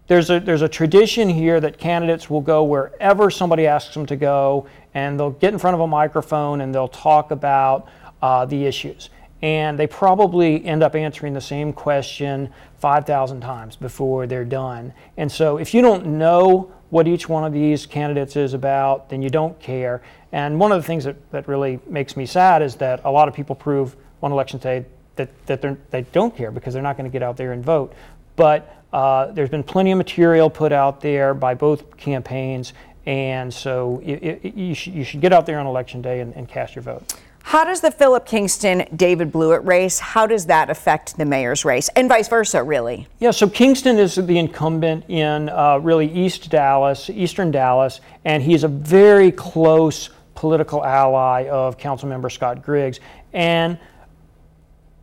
there's 0.07 0.31
a 0.31 0.41
there's 0.41 0.63
a 0.63 0.69
tradition 0.69 1.29
here 1.29 1.61
that 1.61 1.79
candidates 1.79 2.29
will 2.29 2.43
go 2.43 2.65
wherever 2.65 3.31
somebody 3.31 3.67
asks 3.67 3.93
them 3.95 4.07
to 4.07 4.17
go, 4.17 4.67
and 4.95 5.19
they'll 5.21 5.31
get 5.31 5.53
in 5.53 5.59
front 5.59 5.75
of 5.75 5.81
a 5.81 5.87
microphone 5.87 6.63
and 6.63 6.75
they'll 6.75 6.89
talk 6.89 7.31
about 7.31 7.89
uh, 8.23 8.45
the 8.47 8.65
issues. 8.65 9.11
And 9.45 9.79
they 9.79 9.87
probably 9.87 10.65
end 10.65 10.83
up 10.83 10.95
answering 10.95 11.35
the 11.35 11.41
same 11.43 11.75
question 11.75 12.49
5,000 12.79 13.43
times 13.43 13.77
before 13.77 14.27
they're 14.27 14.43
done. 14.43 14.95
And 15.19 15.31
so 15.31 15.59
if 15.59 15.75
you 15.75 15.83
don't 15.83 16.07
know 16.07 16.73
what 16.89 17.07
each 17.07 17.29
one 17.29 17.45
of 17.45 17.53
these 17.53 17.85
candidates 17.85 18.37
is 18.37 18.55
about, 18.55 19.11
then 19.11 19.21
you 19.21 19.29
don't 19.29 19.61
care. 19.61 20.01
And 20.33 20.59
one 20.59 20.73
of 20.73 20.81
the 20.81 20.87
things 20.87 21.05
that, 21.05 21.31
that 21.31 21.47
really 21.47 21.79
makes 21.87 22.17
me 22.17 22.25
sad 22.25 22.63
is 22.63 22.77
that 22.77 23.03
a 23.05 23.11
lot 23.11 23.29
of 23.29 23.35
people 23.35 23.55
prove 23.55 23.95
on 24.23 24.33
election 24.33 24.59
day 24.61 24.87
that, 25.17 25.29
that 25.45 25.91
they 25.91 26.03
don't 26.13 26.35
care 26.35 26.51
because 26.51 26.73
they're 26.73 26.83
not 26.83 26.97
going 26.97 27.05
to 27.05 27.13
get 27.13 27.23
out 27.23 27.37
there 27.37 27.53
and 27.53 27.63
vote. 27.63 27.93
But 28.37 28.83
uh, 28.95 29.27
there's 29.33 29.51
been 29.51 29.63
plenty 29.63 29.93
of 29.93 29.99
material 29.99 30.49
put 30.49 30.73
out 30.73 31.03
there 31.03 31.35
by 31.35 31.53
both 31.53 31.99
campaigns, 31.99 32.73
and 33.05 33.53
so 33.53 34.01
it, 34.03 34.23
it, 34.43 34.55
you, 34.55 34.75
should, 34.75 34.95
you 34.95 35.05
should 35.05 35.21
get 35.21 35.35
out 35.35 35.45
there 35.45 35.59
on 35.59 35.67
election 35.67 36.01
day 36.01 36.21
and, 36.21 36.35
and 36.35 36.49
cast 36.49 36.75
your 36.75 36.83
vote. 36.83 37.15
How 37.47 37.63
does 37.63 37.83
the 37.83 37.91
Philip 37.91 38.25
Kingston 38.25 38.87
David 38.97 39.31
Blewett 39.31 39.63
race, 39.67 39.99
how 39.99 40.27
does 40.27 40.47
that 40.47 40.71
affect 40.71 41.19
the 41.19 41.27
mayor's 41.27 41.63
race 41.63 41.91
and 41.91 42.09
vice 42.09 42.27
versa, 42.27 42.63
really? 42.63 43.07
Yeah, 43.19 43.33
so 43.33 43.47
Kingston 43.47 43.99
is 43.99 44.15
the 44.15 44.39
incumbent 44.39 45.05
in 45.11 45.51
uh, 45.51 45.79
really 45.83 46.11
East 46.11 46.51
Dallas, 46.51 47.11
Eastern 47.11 47.51
Dallas, 47.51 48.01
and 48.25 48.43
he's 48.43 48.65
a 48.65 48.69
very 48.69 49.31
close 49.31 50.09
political 50.35 50.83
ally 50.83 51.47
of 51.49 51.77
Councilmember 51.77 52.33
Scott 52.33 52.63
Griggs. 52.63 52.99
And 53.35 53.79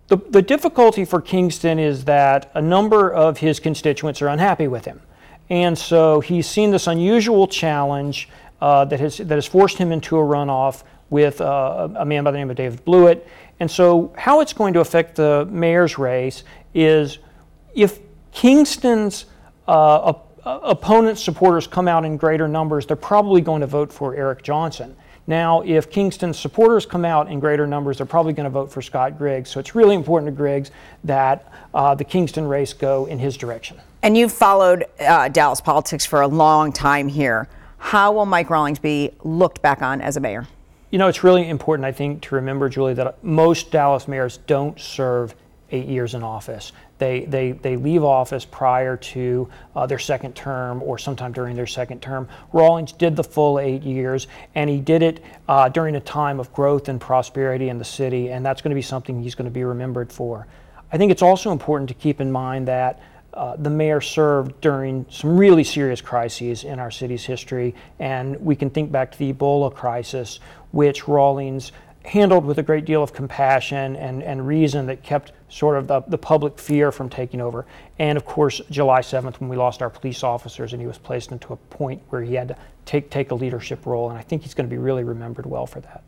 the, 0.07 0.17
the 0.17 0.41
difficulty 0.41 1.05
for 1.05 1.21
Kingston 1.21 1.77
is 1.77 2.05
that 2.05 2.49
a 2.55 2.61
number 2.61 3.13
of 3.13 3.37
his 3.37 3.59
constituents 3.59 4.19
are 4.19 4.29
unhappy 4.29 4.67
with 4.67 4.85
him. 4.85 4.99
And 5.51 5.77
so 5.77 6.21
he's 6.21 6.49
seen 6.49 6.71
this 6.71 6.87
unusual 6.87 7.47
challenge 7.47 8.29
uh, 8.59 8.85
that, 8.85 8.99
has, 8.99 9.17
that 9.17 9.35
has 9.35 9.45
forced 9.45 9.77
him 9.77 9.91
into 9.91 10.17
a 10.17 10.21
runoff 10.21 10.81
with 11.11 11.39
uh, 11.41 11.89
a 11.97 12.05
man 12.05 12.23
by 12.23 12.31
the 12.31 12.39
name 12.39 12.49
of 12.49 12.55
David 12.55 12.83
Blewett. 12.83 13.27
And 13.59 13.69
so, 13.69 14.11
how 14.17 14.39
it's 14.39 14.53
going 14.53 14.73
to 14.73 14.79
affect 14.79 15.15
the 15.15 15.47
mayor's 15.51 15.99
race 15.99 16.43
is 16.73 17.19
if 17.75 17.99
Kingston's 18.31 19.25
uh, 19.67 20.13
opponents' 20.43 21.23
supporters 21.23 21.67
come 21.67 21.87
out 21.87 22.03
in 22.03 22.17
greater 22.17 22.47
numbers, 22.47 22.87
they're 22.87 22.95
probably 22.95 23.41
going 23.41 23.61
to 23.61 23.67
vote 23.67 23.93
for 23.93 24.15
Eric 24.15 24.41
Johnson. 24.41 24.95
Now, 25.27 25.61
if 25.61 25.91
Kingston's 25.91 26.39
supporters 26.39 26.85
come 26.85 27.05
out 27.05 27.29
in 27.29 27.39
greater 27.39 27.67
numbers, 27.67 27.97
they're 27.97 28.07
probably 28.07 28.33
going 28.33 28.45
to 28.45 28.49
vote 28.49 28.71
for 28.71 28.81
Scott 28.81 29.17
Griggs. 29.17 29.51
So 29.51 29.59
it's 29.59 29.75
really 29.75 29.95
important 29.95 30.31
to 30.31 30.35
Griggs 30.35 30.71
that 31.03 31.51
uh, 31.73 31.93
the 31.93 32.03
Kingston 32.03 32.47
race 32.47 32.73
go 32.73 33.05
in 33.05 33.19
his 33.19 33.37
direction. 33.37 33.79
And 34.01 34.17
you've 34.17 34.31
followed 34.31 34.85
uh, 34.99 35.29
Dallas 35.29 35.61
politics 35.61 36.05
for 36.05 36.21
a 36.21 36.27
long 36.27 36.71
time 36.71 37.07
here. 37.07 37.47
How 37.77 38.11
will 38.11 38.25
Mike 38.25 38.49
Rawlings 38.49 38.79
be 38.79 39.11
looked 39.23 39.61
back 39.61 39.81
on 39.81 40.01
as 40.01 40.17
a 40.17 40.19
mayor? 40.19 40.47
You 40.91 40.97
know, 40.97 41.07
it's 41.07 41.23
really 41.23 41.47
important, 41.47 41.85
I 41.85 41.93
think, 41.93 42.21
to 42.23 42.35
remember, 42.35 42.67
Julie, 42.67 42.93
that 42.95 43.23
most 43.23 43.71
Dallas 43.71 44.09
mayors 44.09 44.37
don't 44.45 44.77
serve 44.77 45.33
eight 45.71 45.87
years 45.87 46.15
in 46.15 46.21
office. 46.21 46.73
They, 46.97 47.23
they, 47.23 47.53
they 47.53 47.77
leave 47.77 48.03
office 48.03 48.43
prior 48.43 48.97
to 48.97 49.49
uh, 49.73 49.85
their 49.85 49.99
second 49.99 50.35
term 50.35 50.83
or 50.83 50.97
sometime 50.97 51.31
during 51.31 51.55
their 51.55 51.65
second 51.65 52.01
term. 52.01 52.27
Rawlings 52.51 52.91
did 52.91 53.15
the 53.15 53.23
full 53.23 53.57
eight 53.57 53.83
years, 53.83 54.27
and 54.53 54.69
he 54.69 54.81
did 54.81 55.01
it 55.01 55.23
uh, 55.47 55.69
during 55.69 55.95
a 55.95 56.01
time 56.01 56.41
of 56.41 56.51
growth 56.51 56.89
and 56.89 56.99
prosperity 56.99 57.69
in 57.69 57.77
the 57.77 57.85
city, 57.85 58.29
and 58.29 58.45
that's 58.45 58.61
going 58.61 58.71
to 58.71 58.75
be 58.75 58.81
something 58.81 59.23
he's 59.23 59.33
going 59.33 59.45
to 59.45 59.51
be 59.51 59.63
remembered 59.63 60.11
for. 60.11 60.45
I 60.91 60.97
think 60.97 61.09
it's 61.09 61.21
also 61.21 61.53
important 61.53 61.87
to 61.87 61.93
keep 61.93 62.19
in 62.19 62.33
mind 62.33 62.67
that 62.67 62.99
uh, 63.33 63.55
the 63.57 63.69
mayor 63.69 64.01
served 64.01 64.59
during 64.61 65.05
some 65.09 65.37
really 65.37 65.63
serious 65.63 66.01
crises 66.01 66.63
in 66.63 66.79
our 66.79 66.91
city's 66.91 67.23
history, 67.23 67.73
and 67.99 68.35
we 68.41 68.55
can 68.55 68.69
think 68.69 68.91
back 68.91 69.11
to 69.11 69.17
the 69.17 69.31
Ebola 69.33 69.73
crisis, 69.73 70.39
which 70.71 71.07
Rawlings 71.07 71.71
handled 72.03 72.45
with 72.45 72.57
a 72.57 72.63
great 72.63 72.85
deal 72.85 73.03
of 73.03 73.13
compassion 73.13 73.95
and, 73.95 74.23
and 74.23 74.45
reason 74.45 74.87
that 74.87 75.03
kept 75.03 75.31
sort 75.51 75.77
of 75.77 75.87
the, 75.87 76.01
the 76.07 76.17
public 76.17 76.57
fear 76.57 76.91
from 76.91 77.09
taking 77.09 77.41
over. 77.41 77.65
And 77.99 78.17
of 78.17 78.25
course, 78.25 78.61
July 78.71 79.01
7th, 79.01 79.39
when 79.39 79.49
we 79.49 79.57
lost 79.57 79.81
our 79.81 79.89
police 79.89 80.23
officers 80.23 80.73
and 80.73 80.81
he 80.81 80.87
was 80.87 80.97
placed 80.97 81.31
into 81.31 81.53
a 81.53 81.57
point 81.57 82.01
where 82.09 82.21
he 82.21 82.33
had 82.33 82.47
to 82.47 82.55
take 82.85 83.09
take 83.09 83.31
a 83.31 83.35
leadership 83.35 83.85
role, 83.85 84.09
and 84.09 84.17
I 84.17 84.21
think 84.21 84.41
he's 84.41 84.53
going 84.53 84.67
to 84.67 84.73
be 84.73 84.79
really 84.79 85.03
remembered 85.03 85.45
well 85.45 85.67
for 85.67 85.79
that. 85.81 86.03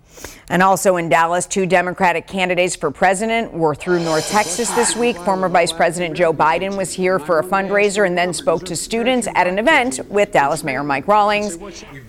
And 0.50 0.62
also 0.62 0.98
in 0.98 1.10
Dallas, 1.10 1.46
two 1.46 1.66
Democratic 1.66 2.28
candidates 2.28 2.76
for 2.76 2.92
president 2.92 3.54
were 3.54 3.74
through 3.74 4.04
North 4.04 4.30
Texas 4.30 4.70
this 4.72 4.96
week. 4.96 5.18
Former 5.18 5.50
Vice 5.50 5.72
President 5.72 6.16
Joe 6.16 6.34
Biden 6.34 6.78
was 6.78 6.94
here 6.94 7.20
for 7.20 7.40
a 7.40 7.44
fundraiser 7.44 8.06
and 8.06 8.18
then 8.18 8.34
spoke 8.34 8.64
to 8.66 8.76
students 8.76 9.28
at 9.36 9.48
an 9.48 9.58
event 9.58 10.00
with 10.10 10.32
Dallas 10.32 10.64
Mayor 10.64 10.84
Mike 10.84 11.08
Rawlings. 11.08 11.58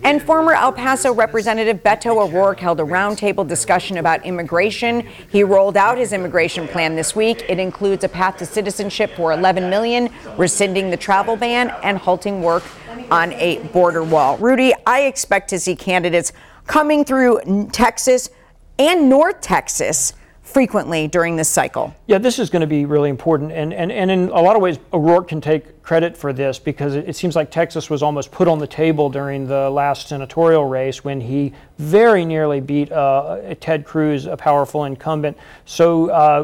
And 0.03 0.21
former 0.21 0.53
El 0.53 0.71
Paso 0.71 1.13
Representative 1.13 1.81
Beto 1.81 2.17
O'Rourke 2.17 2.59
held 2.59 2.79
a 2.79 2.83
roundtable 2.83 3.47
discussion 3.47 3.97
about 3.97 4.25
immigration. 4.25 5.07
He 5.29 5.43
rolled 5.43 5.77
out 5.77 5.97
his 5.97 6.13
immigration 6.13 6.67
plan 6.67 6.95
this 6.95 7.15
week. 7.25 7.45
It 7.49 7.59
includes 7.59 8.03
a 8.03 8.09
path 8.09 8.37
to 8.37 8.45
citizenship 8.45 9.15
for 9.15 9.31
11 9.31 9.69
million, 9.69 10.09
rescinding 10.37 10.91
the 10.91 10.97
travel 10.97 11.35
ban, 11.35 11.71
and 11.81 11.97
halting 11.97 12.41
work 12.41 12.63
on 13.09 13.33
a 13.33 13.57
border 13.73 14.03
wall. 14.03 14.37
Rudy, 14.37 14.73
I 14.85 15.01
expect 15.01 15.49
to 15.49 15.59
see 15.59 15.75
candidates 15.75 16.33
coming 16.67 17.03
through 17.03 17.39
Texas 17.71 18.29
and 18.77 19.09
North 19.09 19.41
Texas 19.41 20.13
frequently 20.55 21.05
during 21.05 21.35
this 21.35 21.49
cycle. 21.49 21.93
Yeah, 22.07 22.17
this 22.17 22.39
is 22.39 22.49
going 22.49 22.61
to 22.61 22.65
be 22.67 22.85
really 22.85 23.09
important. 23.09 23.51
And, 23.51 23.73
and, 23.73 23.91
and 23.91 24.09
in 24.09 24.29
a 24.29 24.39
lot 24.39 24.55
of 24.55 24.61
ways, 24.61 24.79
O'Rourke 24.93 25.27
can 25.27 25.41
take 25.41 25.83
credit 25.83 26.15
for 26.15 26.31
this 26.31 26.59
because 26.59 26.95
it, 26.95 27.09
it, 27.09 27.15
seems 27.17 27.35
like 27.35 27.51
Texas 27.51 27.89
was 27.89 28.01
almost 28.01 28.31
put 28.31 28.47
on 28.47 28.57
the 28.57 28.65
table 28.65 29.09
during 29.09 29.47
the 29.47 29.69
last 29.69 30.07
senatorial 30.07 30.63
race 30.63 31.03
when 31.03 31.19
he 31.19 31.51
very 31.77 32.23
nearly 32.23 32.61
beat 32.61 32.89
uh, 32.89 33.53
Ted 33.59 33.83
Cruz, 33.83 34.27
a 34.27 34.37
powerful 34.37 34.85
incumbent. 34.85 35.37
So 35.65 36.09
uh, 36.09 36.43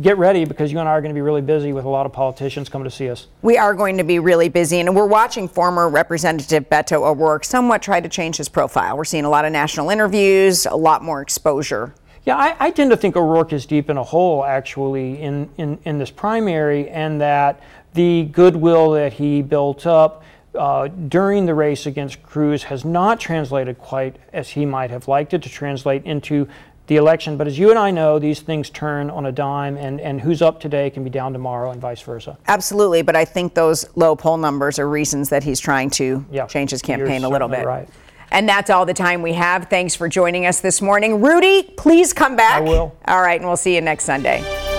get 0.00 0.16
ready 0.16 0.46
because 0.46 0.72
you 0.72 0.78
and 0.78 0.88
I 0.88 0.92
are 0.92 1.02
going 1.02 1.10
to 1.10 1.14
be 1.14 1.20
really 1.20 1.42
busy 1.42 1.74
with 1.74 1.84
a 1.84 1.88
lot 1.88 2.06
of 2.06 2.14
politicians 2.14 2.70
coming 2.70 2.84
to 2.84 2.90
see 2.90 3.10
us. 3.10 3.26
We 3.42 3.58
are 3.58 3.74
going 3.74 3.98
to 3.98 4.04
be 4.04 4.20
really 4.20 4.48
busy, 4.48 4.80
and 4.80 4.96
we're 4.96 5.04
watching 5.04 5.48
former 5.48 5.86
Representative 5.90 6.70
Beto 6.70 7.02
O'Rourke 7.02 7.44
somewhat 7.44 7.82
try 7.82 8.00
to 8.00 8.08
change 8.08 8.38
his 8.38 8.48
profile. 8.48 8.96
We're 8.96 9.04
seeing 9.04 9.26
a 9.26 9.30
lot 9.30 9.44
of 9.44 9.52
national 9.52 9.90
interviews, 9.90 10.64
a 10.64 10.74
lot 10.74 11.04
more 11.04 11.20
exposure. 11.20 11.94
Yeah, 12.26 12.36
I, 12.36 12.56
I, 12.58 12.70
tend 12.70 12.90
to 12.90 12.96
think 12.96 13.16
O'Rourke 13.16 13.52
is 13.52 13.64
deep 13.64 13.88
in 13.88 13.96
a 13.96 14.04
hole, 14.04 14.44
actually, 14.44 15.20
in, 15.20 15.48
in, 15.56 15.78
in 15.84 15.98
this 15.98 16.10
primary, 16.10 16.88
and 16.90 17.20
that 17.20 17.60
the 17.94 18.24
goodwill 18.24 18.90
that 18.90 19.14
he 19.14 19.40
built 19.40 19.86
up 19.86 20.22
uh, 20.54 20.88
during 20.88 21.46
the 21.46 21.54
race 21.54 21.86
against 21.86 22.22
Cruz 22.22 22.64
has 22.64 22.84
not 22.84 23.20
translated 23.20 23.78
quite 23.78 24.16
as 24.32 24.50
he 24.50 24.66
might 24.66 24.90
have 24.90 25.08
liked 25.08 25.32
it 25.32 25.42
to 25.42 25.48
translate 25.48 26.04
into 26.04 26.46
the 26.88 26.96
election. 26.96 27.36
But 27.36 27.46
as 27.46 27.58
you 27.58 27.70
and 27.70 27.78
I 27.78 27.92
know, 27.92 28.18
these 28.18 28.40
things 28.40 28.68
turn 28.68 29.10
on 29.10 29.26
a 29.26 29.32
dime, 29.32 29.76
and, 29.76 30.00
and 30.00 30.20
who's 30.20 30.42
up 30.42 30.60
today 30.60 30.90
can 30.90 31.04
be 31.04 31.10
down 31.10 31.32
tomorrow, 31.32 31.70
and 31.70 31.80
vice 31.80 32.02
versa. 32.02 32.36
Absolutely, 32.48 33.02
but 33.02 33.14
I 33.16 33.24
think 33.24 33.54
those 33.54 33.86
low 33.96 34.16
poll 34.16 34.36
numbers 34.36 34.78
are 34.78 34.88
reasons 34.88 35.28
that 35.30 35.44
he's 35.44 35.60
trying 35.60 35.88
to 35.90 36.24
yeah, 36.30 36.46
change 36.46 36.70
his 36.72 36.82
campaign 36.82 37.24
a 37.24 37.28
little 37.28 37.48
bit. 37.48 37.64
Right. 37.64 37.88
And 38.30 38.48
that's 38.48 38.70
all 38.70 38.86
the 38.86 38.94
time 38.94 39.22
we 39.22 39.34
have. 39.34 39.68
Thanks 39.68 39.94
for 39.94 40.08
joining 40.08 40.46
us 40.46 40.60
this 40.60 40.80
morning. 40.80 41.20
Rudy, 41.20 41.62
please 41.76 42.12
come 42.12 42.36
back. 42.36 42.62
I 42.62 42.64
will. 42.64 42.96
All 43.06 43.20
right, 43.20 43.40
and 43.40 43.48
we'll 43.48 43.56
see 43.56 43.74
you 43.74 43.80
next 43.80 44.04
Sunday. 44.04 44.69